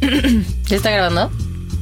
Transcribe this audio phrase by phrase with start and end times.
[0.00, 1.30] ¿Ya está grabando?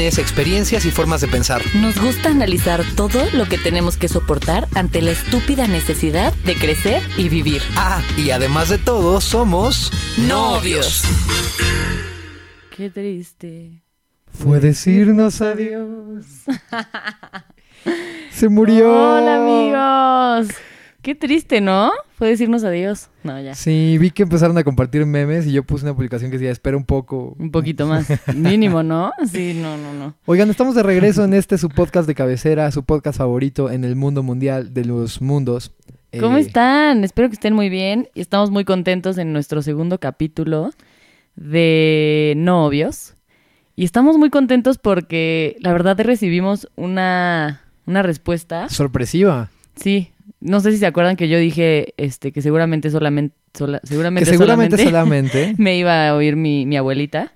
[0.00, 1.62] experiencias y formas de pensar.
[1.74, 7.02] Nos gusta analizar todo lo que tenemos que soportar ante la estúpida necesidad de crecer
[7.16, 7.62] y vivir.
[7.76, 11.02] Ah, y además de todo, somos novios.
[12.76, 13.82] Qué triste.
[14.32, 16.24] Fue decirnos adiós.
[18.32, 18.90] Se murió.
[18.90, 20.54] Hola amigos.
[21.02, 21.92] Qué triste, ¿no?
[22.22, 23.08] Fue decirnos adiós.
[23.24, 23.56] No, ya.
[23.56, 26.76] Sí, vi que empezaron a compartir memes y yo puse una publicación que decía, espera
[26.76, 27.34] un poco.
[27.36, 28.06] Un poquito más.
[28.32, 29.10] Mínimo, ¿no?
[29.28, 30.14] Sí, no, no, no.
[30.26, 33.96] Oigan, estamos de regreso en este su podcast de cabecera, su podcast favorito en el
[33.96, 35.72] mundo mundial de los mundos.
[36.20, 37.02] ¿Cómo Eh, están?
[37.02, 38.08] Espero que estén muy bien.
[38.14, 40.70] Y estamos muy contentos en nuestro segundo capítulo
[41.34, 43.14] de novios.
[43.74, 48.68] Y estamos muy contentos porque la verdad recibimos una, una respuesta.
[48.68, 49.50] Sorpresiva.
[49.74, 50.11] Sí,
[50.42, 54.30] no sé si se acuerdan que yo dije este que seguramente solamente sola- Que seguramente,
[54.30, 55.54] seguramente solamente solamente.
[55.62, 57.32] me iba a oír mi, mi abuelita.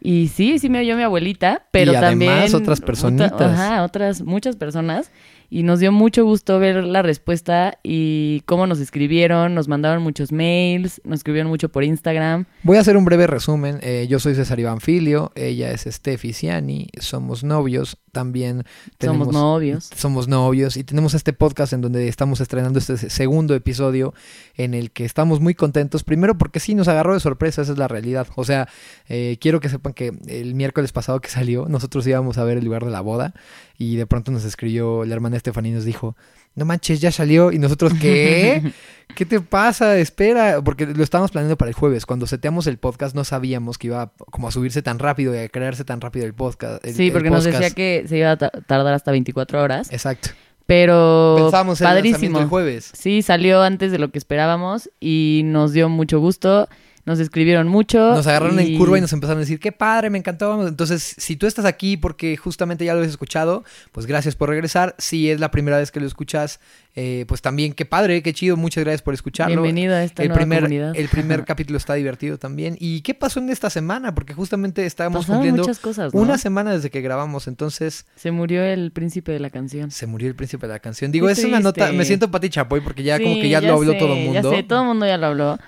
[0.00, 3.32] Y sí, sí me oyó mi abuelita, pero Y además también otras personitas.
[3.32, 5.10] otra- ajá, otras muchas personas
[5.50, 10.30] y nos dio mucho gusto ver la respuesta y cómo nos escribieron, nos mandaron muchos
[10.32, 12.44] mails, nos escribieron mucho por Instagram.
[12.62, 13.78] Voy a hacer un breve resumen.
[13.82, 18.64] Eh, yo soy César Iván Filio, ella es Steffi Ciani, somos novios, también
[18.98, 19.28] tenemos...
[19.28, 19.90] Somos novios.
[19.94, 24.12] Somos novios y tenemos este podcast en donde estamos estrenando este se- segundo episodio
[24.56, 26.04] en el que estamos muy contentos.
[26.04, 28.26] Primero porque sí, nos agarró de sorpresa, esa es la realidad.
[28.36, 28.68] O sea,
[29.08, 32.64] eh, quiero que sepan que el miércoles pasado que salió, nosotros íbamos a ver el
[32.64, 33.34] lugar de la boda
[33.78, 36.16] y de pronto nos escribió la hermana Estefanía y nos dijo,
[36.54, 37.50] no manches, ya salió.
[37.52, 38.72] Y nosotros, ¿qué?
[39.14, 39.96] ¿Qué te pasa?
[39.98, 42.04] Espera, porque lo estábamos planeando para el jueves.
[42.06, 45.48] Cuando seteamos el podcast no sabíamos que iba como a subirse tan rápido y a
[45.48, 46.84] crearse tan rápido el podcast.
[46.84, 50.30] el- sí, porque nos decía que se iba a ta- tardar hasta 24 horas, Exacto.
[50.66, 52.90] pero Pensábamos en el el jueves.
[52.94, 56.68] Sí, salió antes de lo que esperábamos y nos dio mucho gusto.
[57.08, 57.98] Nos escribieron mucho.
[57.98, 60.68] Nos agarraron y- en curva y nos empezaron a decir, qué padre, me encantó.
[60.68, 64.94] Entonces, si tú estás aquí porque justamente ya lo has escuchado, pues gracias por regresar.
[64.98, 66.60] Si es la primera vez que lo escuchas,
[66.94, 69.62] eh, pues también qué padre, qué chido, muchas gracias por escucharlo.
[69.62, 70.92] Bienvenido a esta el nueva primer, comunidad.
[70.94, 72.76] el primer capítulo está divertido también.
[72.78, 74.14] ¿Y qué pasó en esta semana?
[74.14, 76.20] Porque justamente estábamos Pasaron cumpliendo muchas cosas, ¿no?
[76.20, 77.48] una semana desde que grabamos.
[77.48, 79.90] Entonces, Se murió el príncipe de la canción.
[79.90, 81.10] se murió el príncipe de la canción.
[81.10, 83.92] Digo, es una nota, me siento Pati Chapoy porque ya como que ya, lo habló
[83.92, 84.50] sé, todo el mundo.
[84.52, 85.58] Ya sé, todo el mundo ya lo habló.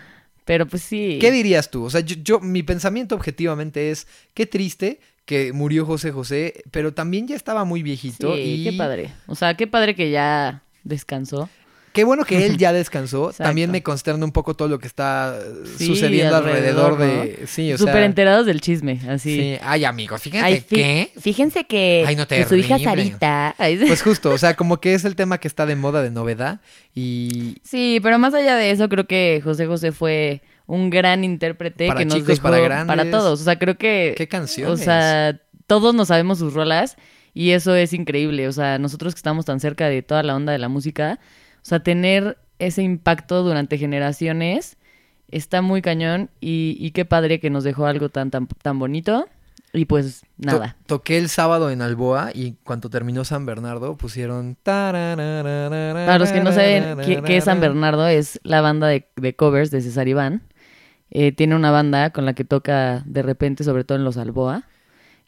[0.50, 1.18] Pero pues sí.
[1.20, 1.84] ¿Qué dirías tú?
[1.84, 6.92] O sea, yo, yo- mi pensamiento objetivamente es, qué triste que murió José José, pero
[6.92, 9.12] también ya estaba muy viejito Sí, y qué padre.
[9.28, 11.48] O sea, qué padre que ya descansó.
[11.92, 13.30] Qué bueno que él ya descansó.
[13.30, 13.44] Exacto.
[13.44, 15.38] También me consterna un poco todo lo que está
[15.76, 17.46] Sí, sucediendo alrededor, alrededor, de...
[17.46, 17.86] Sí, o sea...
[17.86, 19.36] Súper enterados del chisme, así.
[19.36, 19.58] Sí.
[19.62, 21.12] Ay, amigos, fíjate Ay, fí- que...
[21.20, 22.78] Fíjense que, Ay, no, que su hija.
[22.78, 23.54] Sarita.
[23.58, 26.10] Ay, Pues justo, o sea, como que es el tema que está de moda, de
[26.10, 26.60] novedad.
[26.94, 31.88] Y Sí, pero más allá de eso, creo que José José fue un gran intérprete
[31.88, 32.86] Para que nos chicos, dejó para grandes.
[32.96, 33.40] para todos.
[33.40, 34.72] O sea, creo que qué canciones.
[34.80, 36.96] O sea, todos nos sabemos sus rolas
[37.34, 38.46] y eso es increíble.
[38.48, 41.18] O sea, nosotros que estamos tan cerca de toda la onda de la música,
[41.62, 44.76] o sea, tener ese impacto durante generaciones
[45.28, 49.28] está muy cañón y, y qué padre que nos dejó algo tan, tan, tan bonito.
[49.72, 50.76] Y pues To- nada.
[50.86, 54.56] toqué el sábado en Alboa y cuando terminó San Bernardo pusieron...
[54.64, 59.08] Para Para los que no saben qué, qué es San Bernardo, es la banda de,
[59.14, 60.42] de covers de César Iván.
[61.12, 64.64] Eh, tiene una banda con la que toca de repente, sobre todo en los Alboa.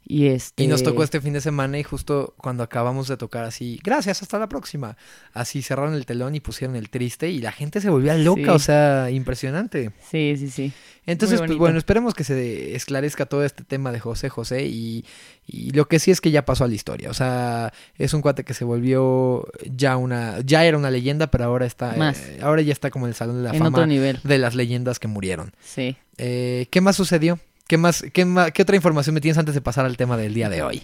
[0.05, 0.65] Y, este...
[0.65, 4.21] Y nos tocó este fin de semana y justo cuando acabamos de tocar así, gracias,
[4.23, 4.97] hasta la próxima.
[5.33, 8.49] Así cerraron el telón y pusieron el triste y la gente se volvía loca, Sí.
[8.49, 9.93] o sea, impresionante.
[10.11, 10.73] Sí, sí, sí.
[11.07, 15.05] Entonces, pues bueno, esperemos que se esclarezca todo este tema de José José y,
[15.47, 17.11] y lo que sí es que ya pasó a la historia.
[17.11, 21.45] O sea, es un cuate que se volvió ya una, ya era una leyenda, pero
[21.45, 22.19] ahora está, Más.
[22.21, 24.21] eh, ahora ya está como en el salón de la en fama otro nivel.
[24.23, 25.53] de las leyendas que murieron.
[25.61, 25.97] Sí.
[26.19, 27.39] Eh, ¿Qué más sucedió?
[27.67, 30.35] ¿Qué más, qué ma- qué otra información me tienes antes de pasar al tema del
[30.35, 30.83] día de hoy?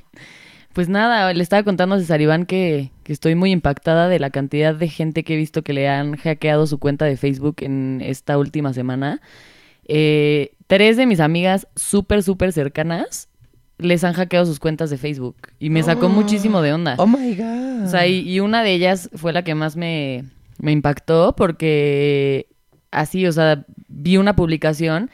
[0.73, 4.31] Pues nada, le estaba contando a César Iván que, que estoy muy impactada de la
[4.31, 8.01] cantidad de gente que he visto que le han hackeado su cuenta de Facebook en
[8.05, 9.21] esta última semana.
[9.87, 13.29] Eh, tres de mis amigas súper, súper cercanas
[13.79, 16.11] les han hackeado sus cuentas de Facebook y me sacó Oh.
[16.11, 16.95] muchísimo de onda.
[16.99, 17.85] Oh my god.
[17.85, 20.25] O sea, y, y una de ellas fue la que más me,
[20.59, 22.47] me impactó porque
[22.91, 25.11] así, o sea, vi una publicación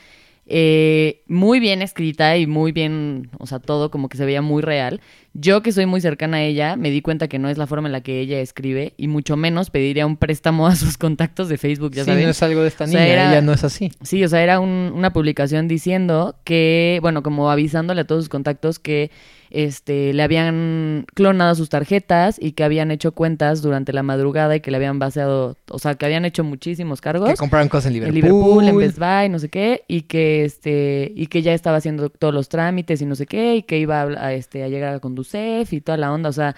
[0.46, 4.62] eh, muy bien escrita y muy bien, o sea, todo como que se veía muy
[4.62, 5.00] real.
[5.32, 7.88] Yo que soy muy cercana a ella, me di cuenta que no es la forma
[7.88, 11.58] en la que ella escribe y mucho menos pediría un préstamo a sus contactos de
[11.58, 12.24] Facebook, ya sí, saben.
[12.24, 13.90] no es algo de esta O sea, niña, era- ella no es así.
[14.02, 18.28] Sí, o sea, era un- una publicación diciendo que, bueno, como avisándole a todos sus
[18.28, 19.10] contactos que
[19.54, 24.60] este, le habían clonado sus tarjetas y que habían hecho cuentas durante la madrugada y
[24.60, 27.30] que le habían baseado, o sea, que habían hecho muchísimos cargos.
[27.30, 28.64] Que compraron cosas en en Liverpool.
[28.64, 32.10] Liverpool, en Best Buy, no sé qué, y que este, y que ya estaba haciendo
[32.10, 34.94] todos los trámites y no sé qué, y que iba a, a, este, a llegar
[34.94, 36.56] a Conducef y toda la onda, o sea,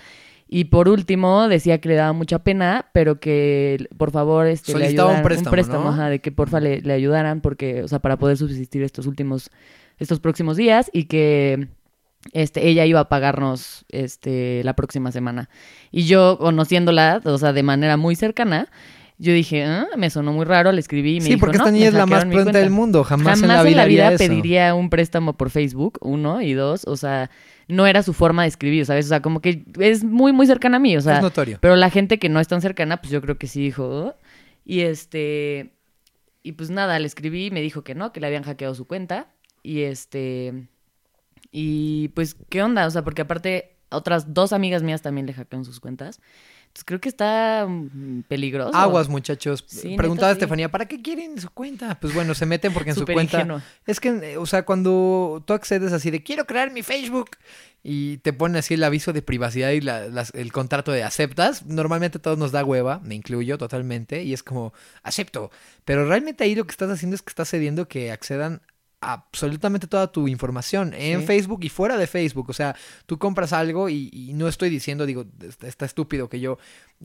[0.49, 5.03] y por último decía que le daba mucha pena, pero que por favor este, le
[5.03, 5.91] un préstamo, ¿no?
[5.91, 9.51] ajá, de que porfa le, le ayudaran porque, o sea, para poder subsistir estos últimos,
[9.99, 11.69] estos próximos días y que
[12.33, 15.49] este, ella iba a pagarnos este, la próxima semana.
[15.91, 18.69] Y yo, conociéndola, o sea, de manera muy cercana,
[19.19, 21.71] yo dije, "Ah, me sonó muy raro, le escribí y me Sí, dijo, porque esta
[21.71, 22.59] "No, niña es la más pronta cuenta".
[22.59, 23.03] del mundo.
[23.05, 27.31] Jamás, Jamás en la vida, pediría un préstamo por Facebook, uno, y dos, o sea,
[27.69, 29.07] no era su forma de escribir, ¿sabes?
[29.07, 31.59] O sea, como que es muy, muy cercana a mí, o sea, es notorio.
[31.63, 33.85] pero la gente que no es tan cercana, pues yo creo que sí dijo.
[33.89, 34.15] "Oh".
[34.67, 35.73] Y este.
[36.43, 38.87] Y pues nada, le escribí y me dijo que no, que le habían hackeado su
[38.87, 39.29] cuenta.
[39.63, 40.69] Y este.
[41.53, 42.87] Y pues, ¿qué onda?
[42.87, 46.21] O sea, porque aparte, otras dos amigas mías también le hackearon sus cuentas.
[46.67, 48.77] Entonces creo que está mm, peligroso.
[48.77, 49.65] Aguas, muchachos.
[49.67, 50.37] Sí, Preguntaba sí.
[50.39, 51.99] Estefanía, ¿para qué quieren su cuenta?
[52.01, 53.39] Pues bueno, se meten porque en su cuenta.
[53.39, 53.63] ingenuo.
[53.87, 57.31] Es que, eh, o sea, cuando tú accedes así de quiero crear mi Facebook
[57.83, 61.65] y te pone así el aviso de privacidad y la- las- el contrato de aceptas,
[61.65, 65.51] normalmente todos nos da hueva, me incluyo totalmente, y es como acepto.
[65.87, 68.66] Pero realmente ahí lo que estás haciendo es que estás cediendo que accedan a
[69.13, 71.27] absolutamente toda tu información en Sí.
[71.27, 72.51] Facebook y fuera de Facebook.
[72.51, 72.75] O sea,
[73.07, 76.59] tú compras algo y, y no estoy diciendo, digo, está, está estúpido que yo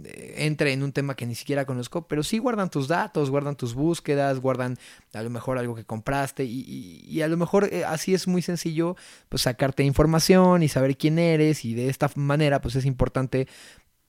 [0.03, 3.55] eh, entre en un tema que ni siquiera conozco, pero sí guardan tus datos, guardan
[3.55, 4.77] tus búsquedas, guardan
[5.13, 8.27] a lo mejor algo que compraste y, y- y a lo mejor eh, así es
[8.27, 8.95] muy sencillo
[9.29, 13.47] pues sacarte información y saber quién eres y de esta manera pues es importante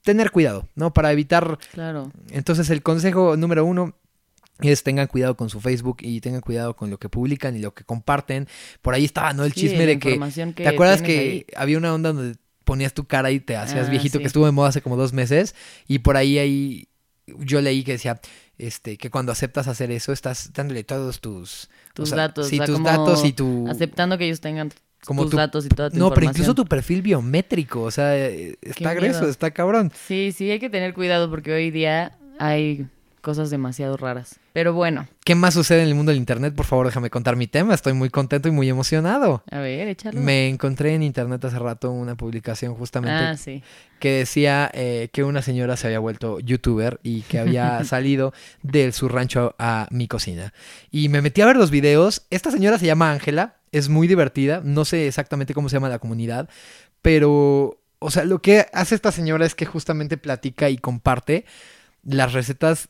[0.03, 0.93] tener cuidado, ¿no?
[0.93, 2.11] Para evitar Claro.
[2.31, 3.95] entonces el consejo número uno
[4.71, 7.73] es tengan cuidado con su Facebook y tengan cuidado con lo que publican y lo
[7.73, 8.47] que comparten.
[8.81, 9.43] Por ahí estaba, ¿no?
[9.43, 10.19] El chisme de que...
[10.55, 11.45] ¿Te acuerdas que ahí.
[11.55, 14.23] había una onda donde ponías tu cara y te hacías Ah, viejito, sí.
[14.23, 15.55] que estuvo de moda hace como dos meses?
[15.87, 16.87] Y por ahí, ahí
[17.25, 18.19] yo leí que decía
[18.57, 21.69] este que cuando aceptas hacer eso estás dándole todos tus...
[21.93, 22.47] Tus o sea, datos.
[22.47, 23.67] Sí, o sea, tus datos y tu...
[23.69, 24.71] Aceptando que ellos tengan
[25.05, 28.17] como tus tu- datos y toda tu No, pero incluso tu perfil biométrico, o sea,
[28.17, 29.31] eh, está grueso, miedo.
[29.31, 29.91] está cabrón.
[30.07, 32.87] Sí, sí, hay que tener cuidado porque hoy día hay
[33.23, 34.39] cosas demasiado raras.
[34.53, 36.53] Pero bueno, ¿Qué más sucede en el mundo del internet?
[36.53, 37.73] Por favor, déjame contar mi tema.
[37.73, 39.41] Estoy muy contento y muy emocionado.
[39.49, 40.19] a ver, échalo.
[40.21, 43.63] Me encontré en internet hace rato una publicación justamente Ah, sí.
[43.99, 48.91] que decía eh, que una señora se había vuelto youtuber y que había salido de
[48.91, 50.53] su rancho a mi cocina.
[50.91, 52.27] Y me metí a ver los videos.
[52.29, 54.61] Esta señora se llama Ángela, es muy divertida.
[54.63, 56.49] No sé exactamente cómo se llama la comunidad,
[57.01, 61.45] pero, o sea, lo que hace esta señora es que justamente platica y comparte
[62.03, 62.89] las recetas.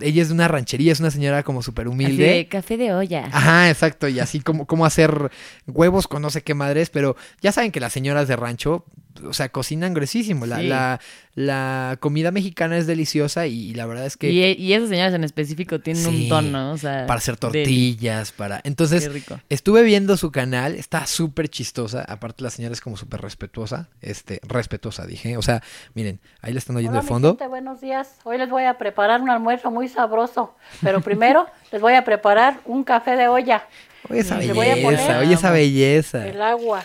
[0.00, 2.24] Ella es de una ranchería, es una señora como súper humilde.
[2.26, 3.28] de café de olla.
[3.32, 5.30] Ajá, exacto, y así como, como hacer
[5.66, 8.84] huevos con no sé qué madres, pero ya saben que las señoras de rancho,
[9.26, 10.46] o sea, cocinan gruesísimo.
[10.46, 10.66] La, Sí.
[10.66, 11.00] la,
[11.36, 15.14] la comida mexicana es deliciosa y, y la verdad es que Y, y esas señoras
[15.14, 17.06] en específico tienen Sí, un tono, o sea...
[17.06, 18.60] para hacer tortillas, para...
[18.60, 19.40] Qué Entonces, rico.
[19.48, 24.40] estuve viendo su canal, está súper chistosa, aparte la señora es como súper respetuosa, este,
[24.46, 25.62] respetuosa, dije, o sea,
[25.94, 27.28] miren, ahí la están oyendo Hola, de mi fondo.
[27.30, 28.16] gente, buenos días.
[28.24, 32.60] Hoy les voy a preparar un almuerzo muy sabroso, pero primero les voy a preparar
[32.64, 33.66] un café de olla,
[34.10, 36.26] Oye esa Le voy a belleza, poner- oye esa belleza.
[36.28, 36.84] el agua.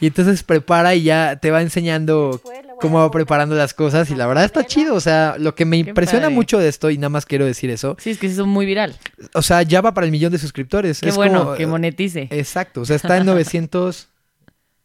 [0.00, 2.40] Y entonces prepara y ya te va enseñando
[2.80, 5.82] cómo va preparando las cosas y la verdad está chido, o sea, lo que me
[5.82, 6.34] Qué impresiona padre.
[6.36, 8.94] mucho de esto y nada más quiero decir eso, Sí, es que es muy viral.
[9.34, 11.00] o sea, ya va para el millón de suscriptores.
[11.00, 12.28] Qué es bueno, como, que monetice.
[12.30, 14.08] Exacto, o sea, está en 900,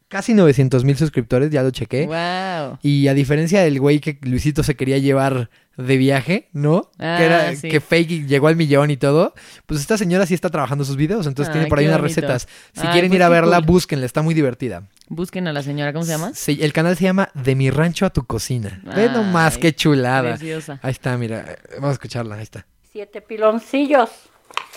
[0.07, 2.05] casi 900 mil suscriptores, ya lo chequé.
[2.05, 2.79] Wow.
[2.81, 6.91] Y a diferencia del güey que Luisito se quería llevar de viaje, ¿no?
[6.99, 7.67] Ah, que era sí.
[7.67, 9.33] que fake llegó al millón y todo.
[9.65, 12.21] Pues esta señora sí está trabajando sus videos, entonces Ay, tiene por ahí unas bonito.
[12.21, 12.47] recetas.
[12.73, 13.65] Si Ay, quieren pues ir a verla, cool.
[13.65, 14.83] búsquenla, está muy divertida.
[15.09, 16.31] Busquen a la señora, ¿cómo se llama?
[16.35, 18.81] Sí, el canal se llama De mi rancho a tu cocina.
[18.95, 20.35] Ve nomás Ay, qué chulada.
[20.35, 20.79] Preciosa.
[20.83, 22.65] Ahí está, mira, vamos a escucharla, ahí está.
[22.91, 24.09] Siete piloncillos.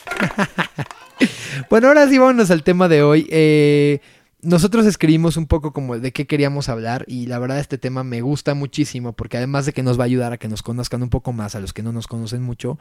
[1.70, 3.26] Bueno, ahora sí vámonos al tema de hoy.
[3.30, 4.00] Eh,
[4.46, 8.20] nosotros escribimos un poco como de qué queríamos hablar y la verdad este tema me
[8.20, 11.10] gusta muchísimo porque además de que nos va a ayudar a que nos conozcan un
[11.10, 12.78] poco más a los que no nos conocen mucho,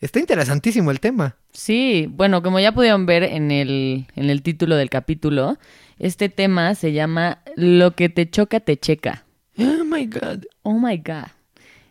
[0.00, 1.36] está interesantísimo el tema.
[1.52, 5.56] Sí, bueno, como ya pudieron ver en el, en el título del capítulo,
[5.98, 9.24] este tema se llama Lo que te choca, te checa.
[9.56, 10.44] Oh my god.
[10.62, 11.28] Oh my God.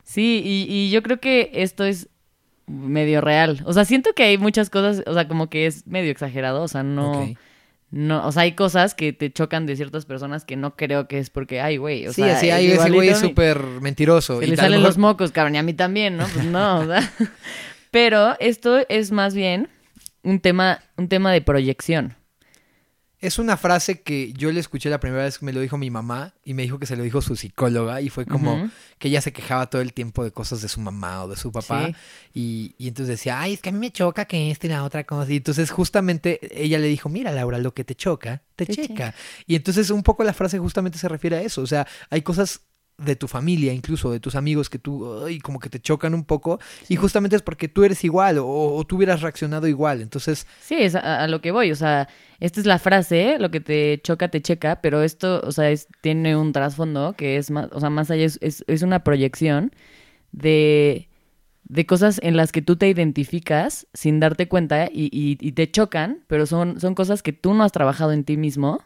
[0.03, 2.09] Sí, y, y yo creo que esto es
[2.67, 3.63] medio real.
[3.65, 6.67] O sea, siento que hay muchas cosas, o sea, como que es medio exagerado, o
[6.67, 7.23] sea, no...
[7.23, 7.37] Ok.
[7.95, 11.19] No, o sea, hay cosas que te chocan de ciertas personas que no creo que
[11.19, 14.39] es porque, ay, güey, o sí, sea, así, es ay, ese güey súper mentiroso.
[14.39, 16.25] Se y le salen mejor- los mocos, cabrón, y a mí también, ¿no?
[16.25, 17.13] Pues no, o sea.
[17.91, 19.69] Pero esto es más bien
[20.23, 22.15] un tema, un tema de proyección.
[23.23, 25.89] Es una frase que yo le escuché la primera vez que me lo dijo mi
[25.89, 29.21] mamá y me dijo que se lo dijo su psicóloga y fue como que ella
[29.21, 31.95] se quejaba todo el tiempo de cosas de su mamá o de su papá Sí.
[32.33, 34.83] y, y entonces decía, ay, es que a mí me choca que esta y la
[34.83, 35.31] otra cosa.
[35.31, 38.87] Y entonces justamente ella le dijo, mira Laura, lo que te choca, te, Te checa.
[38.87, 39.15] checa.
[39.47, 41.61] Y entonces un poco la frase justamente se refiere a eso.
[41.61, 42.59] O sea, hay cosas
[42.97, 46.23] de tu familia, incluso de tus amigos que tú, ay, como que te chocan un
[46.25, 46.59] poco
[46.89, 50.01] y justamente es porque tú eres igual o, o tú hubieras reaccionado igual.
[50.01, 51.71] Entonces, Sí, es a, a lo que voy.
[51.71, 52.07] O sea,
[52.39, 55.87] esta es la frase, lo que te choca, te checa, pero esto, o sea, es,
[56.01, 59.71] tiene un trasfondo que es más, o sea, más allá es, es, es una proyección
[60.31, 61.09] de,
[61.63, 65.69] de cosas en las que tú te identificas sin darte cuenta y, y- y te
[65.71, 68.81] chocan, pero son, son cosas que tú no has trabajado en ti mismo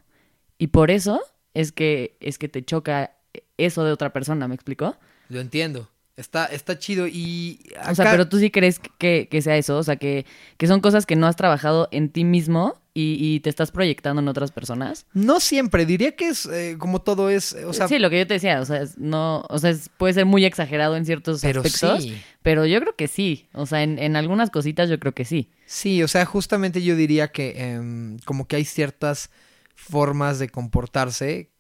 [0.57, 1.21] y por eso
[1.53, 3.16] es que, es que te choca
[3.57, 4.95] eso de otra persona, ¿me explicó?
[5.29, 5.89] lo entiendo.
[6.15, 7.59] Está, está chido y...
[7.87, 10.25] O sea, pero tú sí crees que, que sea eso, o sea, que,
[10.57, 14.19] que son cosas que no has trabajado en ti mismo y, y te estás proyectando
[14.23, 15.05] en otras personas.
[15.13, 18.17] No siempre, diría que es eh, como todo es, eh, o sea, sí, lo que
[18.17, 21.05] yo te decía, o sea, es- no, o sea, es- puede ser muy exagerado en
[21.05, 22.19] ciertos pero aspectos, sí.
[22.41, 25.51] pero yo creo que sí, o sea, en, en algunas cositas yo creo que sí.
[25.67, 29.29] Sí, o sea, justamente yo diría que em, como que hay ciertas
[29.75, 31.51] formas de comportarse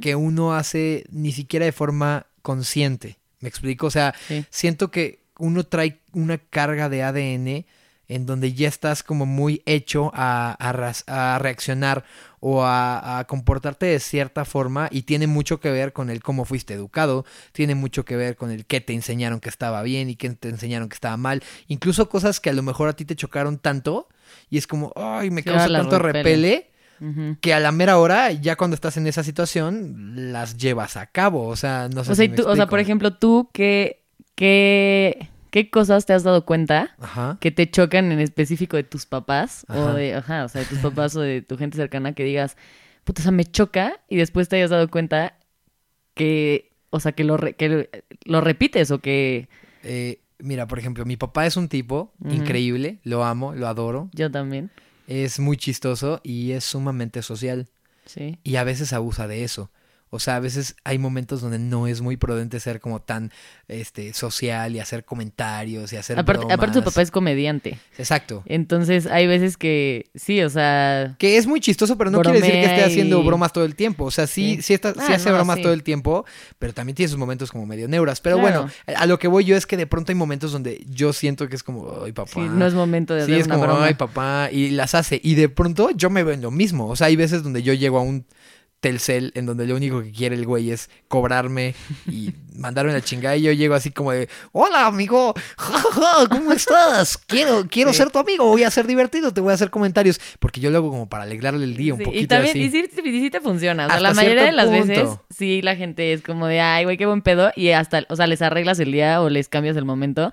[0.00, 3.18] Que uno hace ni siquiera de forma consciente.
[3.40, 3.86] ¿Me explico?
[3.86, 4.44] O sea, Sí.
[4.50, 7.66] siento que uno trae una carga de ADN
[8.06, 12.04] en donde ya estás como muy hecho a, a a reaccionar
[12.38, 16.44] o a, a comportarte de cierta forma y tiene mucho que ver con el cómo
[16.44, 20.16] fuiste educado, tiene mucho que ver con el qué te enseñaron que estaba bien y
[20.16, 23.16] qué te enseñaron que estaba mal, incluso cosas que a lo mejor a ti te
[23.16, 24.08] chocaron tanto
[24.50, 26.22] y es como, ay, me Sí, causa tanto repele.
[26.22, 26.70] repele
[27.40, 31.46] Que a la mera hora, ya cuando estás en esa situación, las llevas a cabo.
[31.48, 34.02] O sea, no sé O sea, si me tú- o sea, por ejemplo, tú, ¿qué,
[34.34, 37.38] qué, ¿qué cosas te has dado cuenta Ajá.
[37.40, 40.78] que te chocan en específico de tus papás o de, ajá, o sea, de tus
[40.78, 42.56] papás o de tu gente cercana que digas,
[43.04, 45.36] puta, o sea, me choca y después te hayas dado cuenta
[46.14, 47.90] que, o sea, que lo, re- que
[48.24, 49.48] lo repites o que
[49.82, 54.30] Eh, mira, por ejemplo, mi papá es un tipo increíble, lo amo, lo adoro, yo
[54.30, 54.70] también,
[55.06, 57.68] es muy chistoso y es sumamente social.
[58.06, 58.38] sí.
[58.42, 59.70] Y a veces abusa de eso.
[60.14, 63.32] O sea, a veces hay momentos donde no es muy prudente ser como tan
[63.68, 66.84] este social y hacer comentarios y hacer Aparte, aparte bromas.
[66.94, 68.42] papá es comediante, Exacto.
[68.46, 72.52] entonces hay veces que, sí, o sea, Que es muy chistoso, pero no quiere decir
[72.54, 74.04] que esté haciendo bromas todo el tiempo.
[74.04, 74.62] O sea, sí, Sí.
[74.62, 75.62] sí, está, sí Ah, hace no, bromas sí.
[75.62, 76.24] todo el tiempo,
[76.58, 78.20] pero también tiene sus momentos como medio neuras.
[78.20, 78.68] Pero Claro.
[78.86, 81.48] bueno, a lo que voy yo es que de pronto hay momentos donde yo siento
[81.48, 82.30] que es como, ay, papá.
[82.34, 83.86] sí, no es momento de Sí, hacer es una como, broma.
[83.86, 85.20] ay, papá, y las hace.
[85.24, 86.86] Y de pronto yo me veo en lo mismo.
[86.88, 88.26] O sea, hay veces donde yo llego a un
[88.84, 91.74] Telcel en donde lo único que quiere el güey es cobrarme
[92.06, 96.28] y mandarme la chingada y yo llego así como de, hola amigo, Ja, ja, ja,
[96.28, 97.16] ¿cómo estás?
[97.16, 97.96] Quiero, quiero Sí.
[97.98, 100.76] ser tu amigo, voy a ser divertido, te voy a hacer comentarios, porque yo lo
[100.78, 102.64] hago como para alegrarle el día un Sí, poquito y también, así.
[102.66, 103.86] y sí, y sí te funciona.
[103.86, 106.84] O sea, Hasta la mayoría de las veces, sí, la gente es como de, ay,
[106.84, 107.52] güey, qué buen pedo.
[107.56, 110.30] Y hasta, o sea, les arreglas el día o les cambias el momento.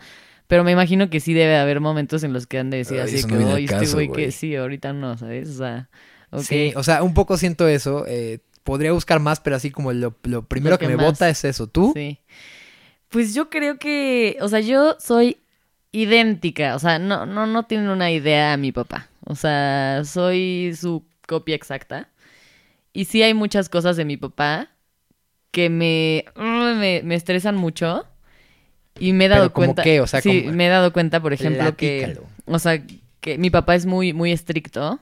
[0.48, 3.06] Pero me imagino que sí debe haber momentos en los que han de decir Ay,
[3.16, 4.12] así que, no oye, este güey".
[4.12, 5.48] que sí, ahorita no, ¿sabes?
[5.50, 5.88] O sea,
[6.40, 8.06] Sí, o sea, un poco siento eso.
[8.08, 11.30] eh, podría buscar más, pero así como lo, lo primero Lo que, que me bota
[11.30, 11.68] es eso.
[11.68, 11.92] ¿Tú?
[11.96, 12.20] Sí.
[13.10, 15.38] Pues yo creo que, o sea, yo soy
[15.92, 19.10] idéntica, o sea, no, no, no tienen una idea a mi papá.
[19.26, 22.10] O sea, soy su copia exacta.
[22.94, 24.70] Y sí hay muchas cosas de mi papá
[25.52, 28.06] que me, mm, me, me estresan mucho.
[29.00, 29.84] Y me he dado ¿Pero cómo cuenta.
[29.84, 30.02] qué?
[30.02, 30.54] O sea, sí, ¿cómo?
[30.56, 32.18] me he dado cuenta, por ejemplo, que.
[32.46, 32.82] O sea,
[33.22, 35.00] que mi papá es muy, muy estricto.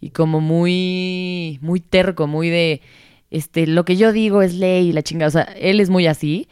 [0.00, 2.80] Y como muy, muy terco, muy de.
[3.30, 5.28] Este, lo que yo digo es ley y la chingada.
[5.28, 6.48] O sea, él es muy así.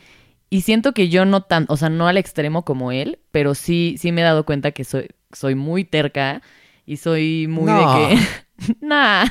[0.51, 3.97] Y siento que yo no tan, o sea, no al extremo como él, pero sí,
[3.99, 6.43] sí me he dado cuenta que soy, soy muy terca
[6.87, 8.09] y soy muy No.
[8.09, 8.75] de que.
[8.81, 9.27] nah.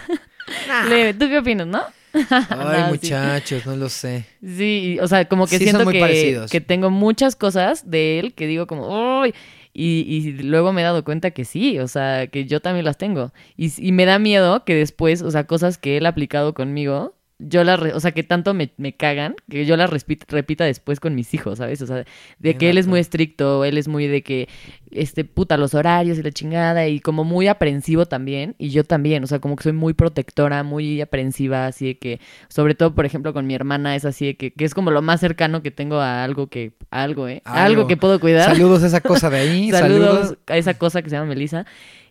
[0.90, 1.14] Leve.
[1.14, 1.82] ¿Tú qué opinas, no?
[2.14, 2.90] Ay, No, sí.
[2.92, 4.26] muchachos, no lo sé.
[4.46, 8.46] Sí, o sea, como que Sí, siento que, que tengo muchas cosas de él que
[8.48, 9.34] digo como, ¡ay!
[9.74, 12.98] Y, y luego me he dado cuenta que sí, o sea, que yo también las
[12.98, 13.34] tengo.
[13.58, 17.16] Y, y me da miedo que después, o sea, cosas que él ha aplicado conmigo,
[17.48, 21.16] yo las, o sea, que tanto me, me cagan, que yo las repita después con
[21.16, 21.82] mis hijos, ¿sabes?
[21.82, 22.06] O sea,
[22.40, 24.48] de que él es muy estricto, él es muy de que,
[24.92, 29.24] este, puta, los horarios y la chingada, y como muy aprensivo también, y yo también,
[29.24, 32.20] o sea, como que soy muy protectora, muy aprensiva, así de que,
[32.50, 35.02] sobre todo, por ejemplo, con mi hermana, es así de que, que es como lo
[35.02, 37.42] más cercano que tengo a algo que, a algo, ¿eh?
[37.46, 37.88] A algo Algo.
[37.88, 38.50] que puedo cuidar.
[38.50, 39.72] Saludos a esa cosa de ahí.
[39.72, 40.38] Saludos, saludos.
[40.48, 41.66] a esa cosa que se llama Melissa.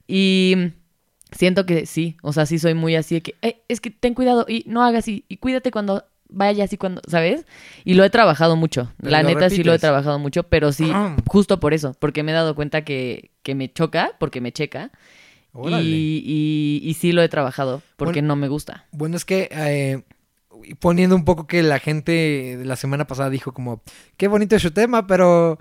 [0.06, 0.72] Y
[1.36, 4.14] siento que sí, o sea, sí soy muy así de que, "Eh, es que ten
[4.14, 7.44] cuidado y no hagas y, y cuídate cuando vayas y cuando, ¿sabes?
[7.84, 8.90] Y lo he trabajado mucho.
[8.98, 11.16] Pero La neta sí lo he trabajado mucho, pero sí, Ah.
[11.26, 14.90] justo por eso, porque me he dado cuenta que, que me choca, porque me checa.
[15.68, 18.28] Y, y, y sí lo he trabajado, porque Bueno.
[18.28, 18.86] no me gusta.
[18.92, 20.02] Bueno, es que eh,
[20.80, 23.82] poniendo un poco que la gente de la semana pasada dijo como,
[24.16, 25.58] qué bonito es su tema, pero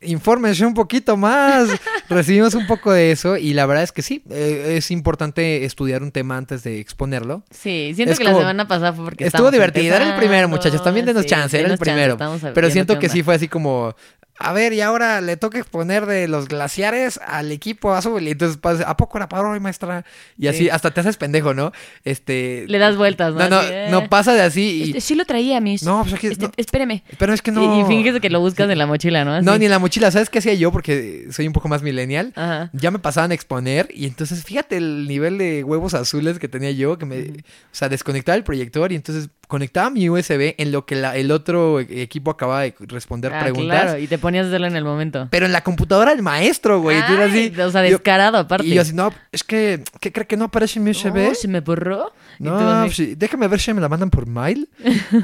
[0.00, 1.68] infórmense un poquito más.
[2.08, 6.02] Recibimos un poco de eso y la verdad es que sí, eh, es importante estudiar
[6.02, 7.42] un tema antes de exponerlo.
[7.50, 10.82] Sí, siento Es que la semana pasada fue porque Estuvo divertido, era el primero, muchachos.
[10.82, 12.16] También denos sí, chance, era el chance, primero.
[12.54, 13.94] Pero siento que sí fue así como,
[14.38, 18.22] a ver, y ahora le toca exponer de los glaciares al equipo azul.
[18.26, 20.04] Y entonces, pasa, ¿a poco era para hoy, maestra?
[20.36, 20.68] Y así, Sí.
[20.70, 21.70] hasta te haces pendejo, ¿no?
[22.04, 22.64] Este.
[22.66, 23.40] Le das vueltas, ¿no?
[23.40, 23.86] no, no, Así, eh.
[23.90, 24.62] no pasa de así.
[24.62, 25.82] Y, Este, sí lo traía, mis.
[25.84, 26.52] No, pues aquí- Este, no.
[26.56, 27.04] Espéreme.
[27.18, 27.80] pero es que Y- no.
[27.80, 29.34] Y, finges que lo buscas en la mochila, ¿no?
[29.34, 29.44] Así.
[29.46, 30.10] No, ni en la mochila.
[30.10, 30.72] ¿Sabes qué hacía yo?
[30.72, 32.32] Porque soy un poco más millennial.
[32.34, 32.70] Ajá.
[32.72, 36.70] Ya me pasaban a exponer y entonces fíjate el nivel de huevos azules que tenía
[36.72, 37.32] yo, que me, o
[37.72, 41.78] sea, desconectaba el proyector y entonces conectaba mi USB en lo que la- el otro
[41.78, 43.82] equipo acababa de responder Ah, preguntas.
[43.82, 45.28] claro, y te ponías a hacerlo en el momento.
[45.30, 46.96] Pero en la computadora del maestro, güey.
[46.96, 47.16] Ay,
[47.50, 48.66] así, o sea, yo- descarado aparte.
[48.66, 51.28] y yo así, no, es que, ¿qué cree que no aparece en mi USB?
[51.30, 52.14] Oh, se me borró.
[52.38, 54.70] No, así, pues sí, déjame ver si me la mandan por mail.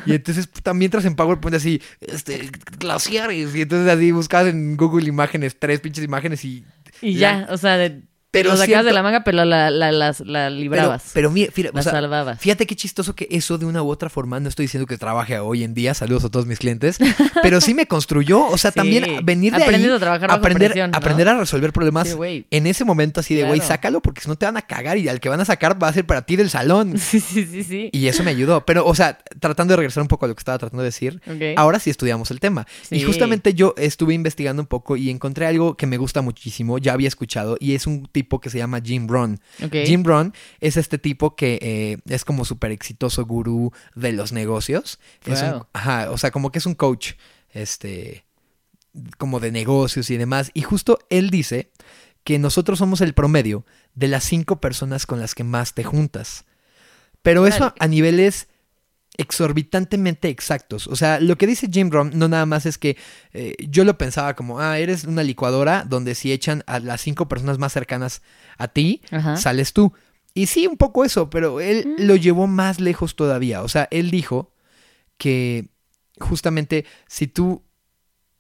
[0.05, 3.55] y entonces puta, mientras en PowerPoint así, este, glaciares.
[3.57, 6.65] Y entonces así buscabas en Google Imágenes, tres pinches imágenes y...
[7.01, 9.91] y ya, o sea, de, Pero lo sacabas siento- de la manga, pero la, la,
[9.91, 11.11] la Pero, librabas.
[11.15, 12.39] pero mira, fíjate, la o sea, salvabas.
[12.41, 15.39] fíjate qué chistoso que eso de una u otra forma, no estoy diciendo que trabaje
[15.39, 16.99] hoy en día, saludos a todos mis clientes,
[17.43, 20.41] pero sí me construyó, o sea, Sí, también venir de aprendes ahí, a trabajar bajo
[20.41, 20.99] aprender, presión, ¿no?
[20.99, 23.69] aprender a resolver problemas Sí, en ese momento así de, güey, Claro.
[23.75, 25.89] sácalo porque si no te van a cagar y al que van a sacar va
[25.89, 26.97] a ser para ti del salón.
[27.09, 27.89] Sí, sí, sí, sí.
[27.93, 28.67] Y eso me ayudó.
[28.67, 31.23] Pero, o sea, tratando de regresar un poco a lo que estaba tratando de decir,
[31.57, 32.67] ahora sí estudiamos el tema.
[32.91, 36.93] Y justamente yo estuve investigando un poco y encontré algo que me gusta muchísimo, ya
[36.93, 39.07] había escuchado, y es un tipo que se llama Jim.
[39.65, 39.75] Ok.
[39.87, 44.99] Jim Rohn es este tipo que eh, es como súper exitoso gurú de los negocios.
[45.25, 45.67] Es un- Wow.
[45.73, 47.13] ajá, o sea, como que es un coach,
[47.51, 48.25] este,
[49.19, 50.51] como de negocios y demás.
[50.55, 51.71] Y justo él dice
[52.25, 56.45] que nosotros somos el promedio de las cinco personas con las que más te juntas.
[57.23, 58.49] Pero eso a niveles
[59.19, 60.87] exorbitantemente exactos.
[60.87, 62.97] O sea, lo que dice Jim Rohn no nada más es que
[63.33, 67.29] eh, yo lo pensaba como, ah, eres una licuadora donde si echan a las cinco
[67.29, 68.23] personas más cercanas
[68.57, 69.37] a ti, Ajá.
[69.37, 69.93] sales tú.
[70.35, 72.03] Y sí, un poco eso, pero él Mm.
[72.07, 73.63] lo llevó más lejos todavía.
[73.63, 74.53] O sea, él dijo
[75.19, 75.69] que
[76.21, 77.65] justamente si tú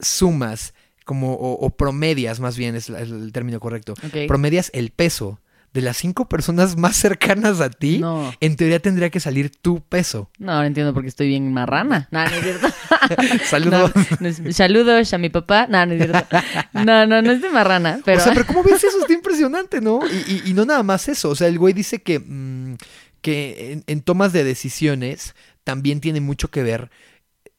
[0.00, 3.94] sumas como o, o promedias más bien es el término correcto,
[4.28, 5.40] promedias el peso
[5.74, 8.32] de las cinco personas más cercanas a ti, No.
[8.40, 10.30] en teoría tendría que salir tu peso.
[10.38, 12.08] No, ahora entiendo por qué estoy bien marrana.
[12.12, 12.68] No, no es cierto.
[13.44, 13.92] Saludos.
[14.20, 15.66] No, no saludos a mi papá.
[15.68, 16.36] No, no es cierto.
[16.72, 18.00] No, no, no es de marrana.
[18.04, 18.18] Pero...
[18.20, 18.98] O sea, pero ¿cómo ves eso?
[19.00, 20.00] Está impresionante, ¿no?
[20.06, 21.30] Y, y- y no nada más eso.
[21.30, 22.76] O sea, el güey dice que, mm,
[23.20, 26.90] que en, en tomas de decisiones también tiene mucho que ver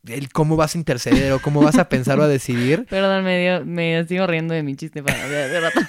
[0.08, 2.86] el cómo vas a interceder o cómo vas a pensar o a decidir.
[2.90, 5.80] Perdón, me, dio, me sigo riendo de mi chiste para de rato.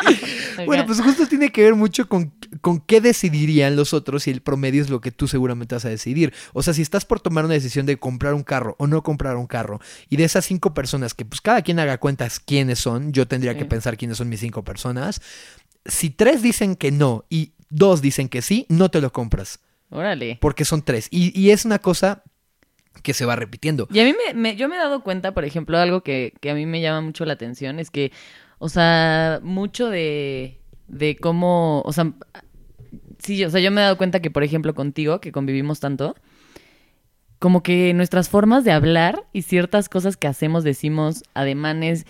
[0.66, 4.42] Bueno, pues justo tiene que ver mucho con, con qué decidirían los otros y el
[4.42, 6.34] promedio es lo que tú seguramente vas a decidir.
[6.52, 9.36] O sea, si estás por tomar una decisión de comprar un carro o no comprar
[9.36, 13.12] un carro, y de esas cinco personas que pues cada quien haga cuentas quiénes son,
[13.12, 15.22] yo tendría que pensar quiénes son mis cinco personas.
[15.86, 19.60] Si tres dicen que no y dos dicen que sí, no te lo compras,
[19.90, 20.36] Órale.
[20.40, 21.08] porque son tres.
[21.10, 22.22] Y, y es una cosa
[23.02, 23.88] que se va repitiendo.
[23.90, 26.50] Y a mí me, me- yo me he dado cuenta, por ejemplo, algo que, que
[26.50, 28.12] a mí me llama mucho la atención es que,
[28.60, 32.12] o sea, mucho de, de cómo, o sea,
[33.18, 36.14] sí, o sea, yo me he dado cuenta que, por ejemplo, contigo, que convivimos tanto,
[37.38, 42.06] como que nuestras formas de hablar y ciertas cosas que hacemos, decimos, ademanes,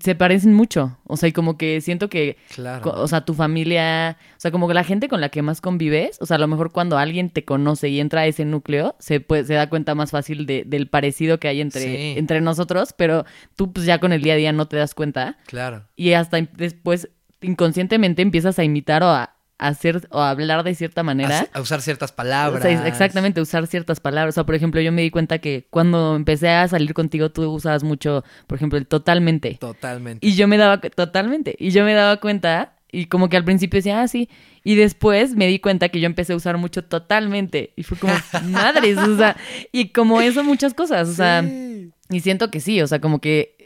[0.00, 0.98] se parecen mucho.
[1.04, 2.90] O sea, y como que siento que Claro.
[3.00, 6.18] O sea, tu familia, o sea, como que la gente con la que más convives,
[6.20, 9.20] o sea, a lo mejor cuando alguien te conoce y entra a ese núcleo, se,
[9.20, 12.14] puede, se da cuenta más fácil de- del parecido que hay entre, Sí.
[12.18, 13.24] entre nosotros, pero
[13.56, 15.84] tú pues ya con el día a día no te das cuenta Claro.
[15.96, 17.08] y hasta después
[17.40, 21.48] inconscientemente empiezas a imitar o a hacer o hablar de cierta manera.
[21.52, 22.62] A, a usar ciertas O palabras.
[22.62, 24.34] sea, exactamente, usar ciertas palabras.
[24.34, 27.50] O sea, por ejemplo, yo me di cuenta que cuando empecé a salir contigo, tú
[27.50, 29.56] usabas mucho, por ejemplo, el totalmente.
[29.60, 30.26] Totalmente.
[30.26, 31.56] Y yo me daba totalmente.
[31.58, 34.30] Y yo me daba cuenta Y como que al principio decía, ah, sí.
[34.64, 37.72] Y después me di cuenta que yo empecé a usar mucho totalmente.
[37.76, 38.14] Y fue como,
[38.50, 39.36] madres, o sea,
[39.72, 41.90] y como eso muchas cosas, o sea, Sí.
[42.10, 43.56] y siento que sí, o sea, como que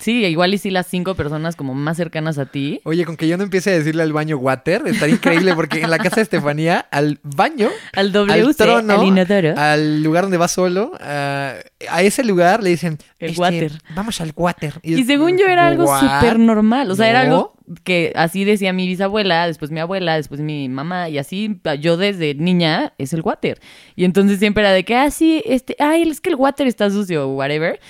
[0.00, 2.80] sí, igual y sí las cinco personas como más cercanas a ti.
[2.84, 5.90] Oye, con que yo no empiece a decirle al baño water, estaría increíble porque en
[5.90, 9.54] la casa de Estefanía, al baño, Al WC, al trono, al inodoro.
[9.56, 11.54] al lugar donde va solo, a,
[11.88, 13.72] a ese lugar le dicen, El este, water.
[13.94, 14.74] Vamos al water.
[14.82, 16.90] Y según yo era algo súper normal.
[16.90, 21.08] O sea, era algo que así decía mi bisabuela, después mi abuela, después mi mamá,
[21.08, 23.60] y así yo desde niña es el water.
[23.96, 26.90] Y entonces siempre era de que, ah, sí, este, ay, es que el water está
[26.90, 27.80] sucio whatever.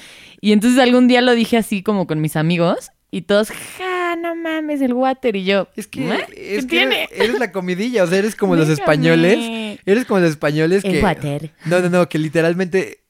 [0.40, 4.34] Y entonces algún día lo dije así como con mis amigos, y todos, ja, no
[4.34, 5.36] mames, el water.
[5.36, 6.14] Y yo, Es que, "¿Eh?
[6.16, 7.04] es ¿Qué que tiene?
[7.04, 9.78] eres, eres la comidilla, o sea, eres como los españoles.
[9.86, 11.02] Eres como los españoles El que...
[11.02, 11.50] water.
[11.66, 13.00] No, no, no, que literalmente...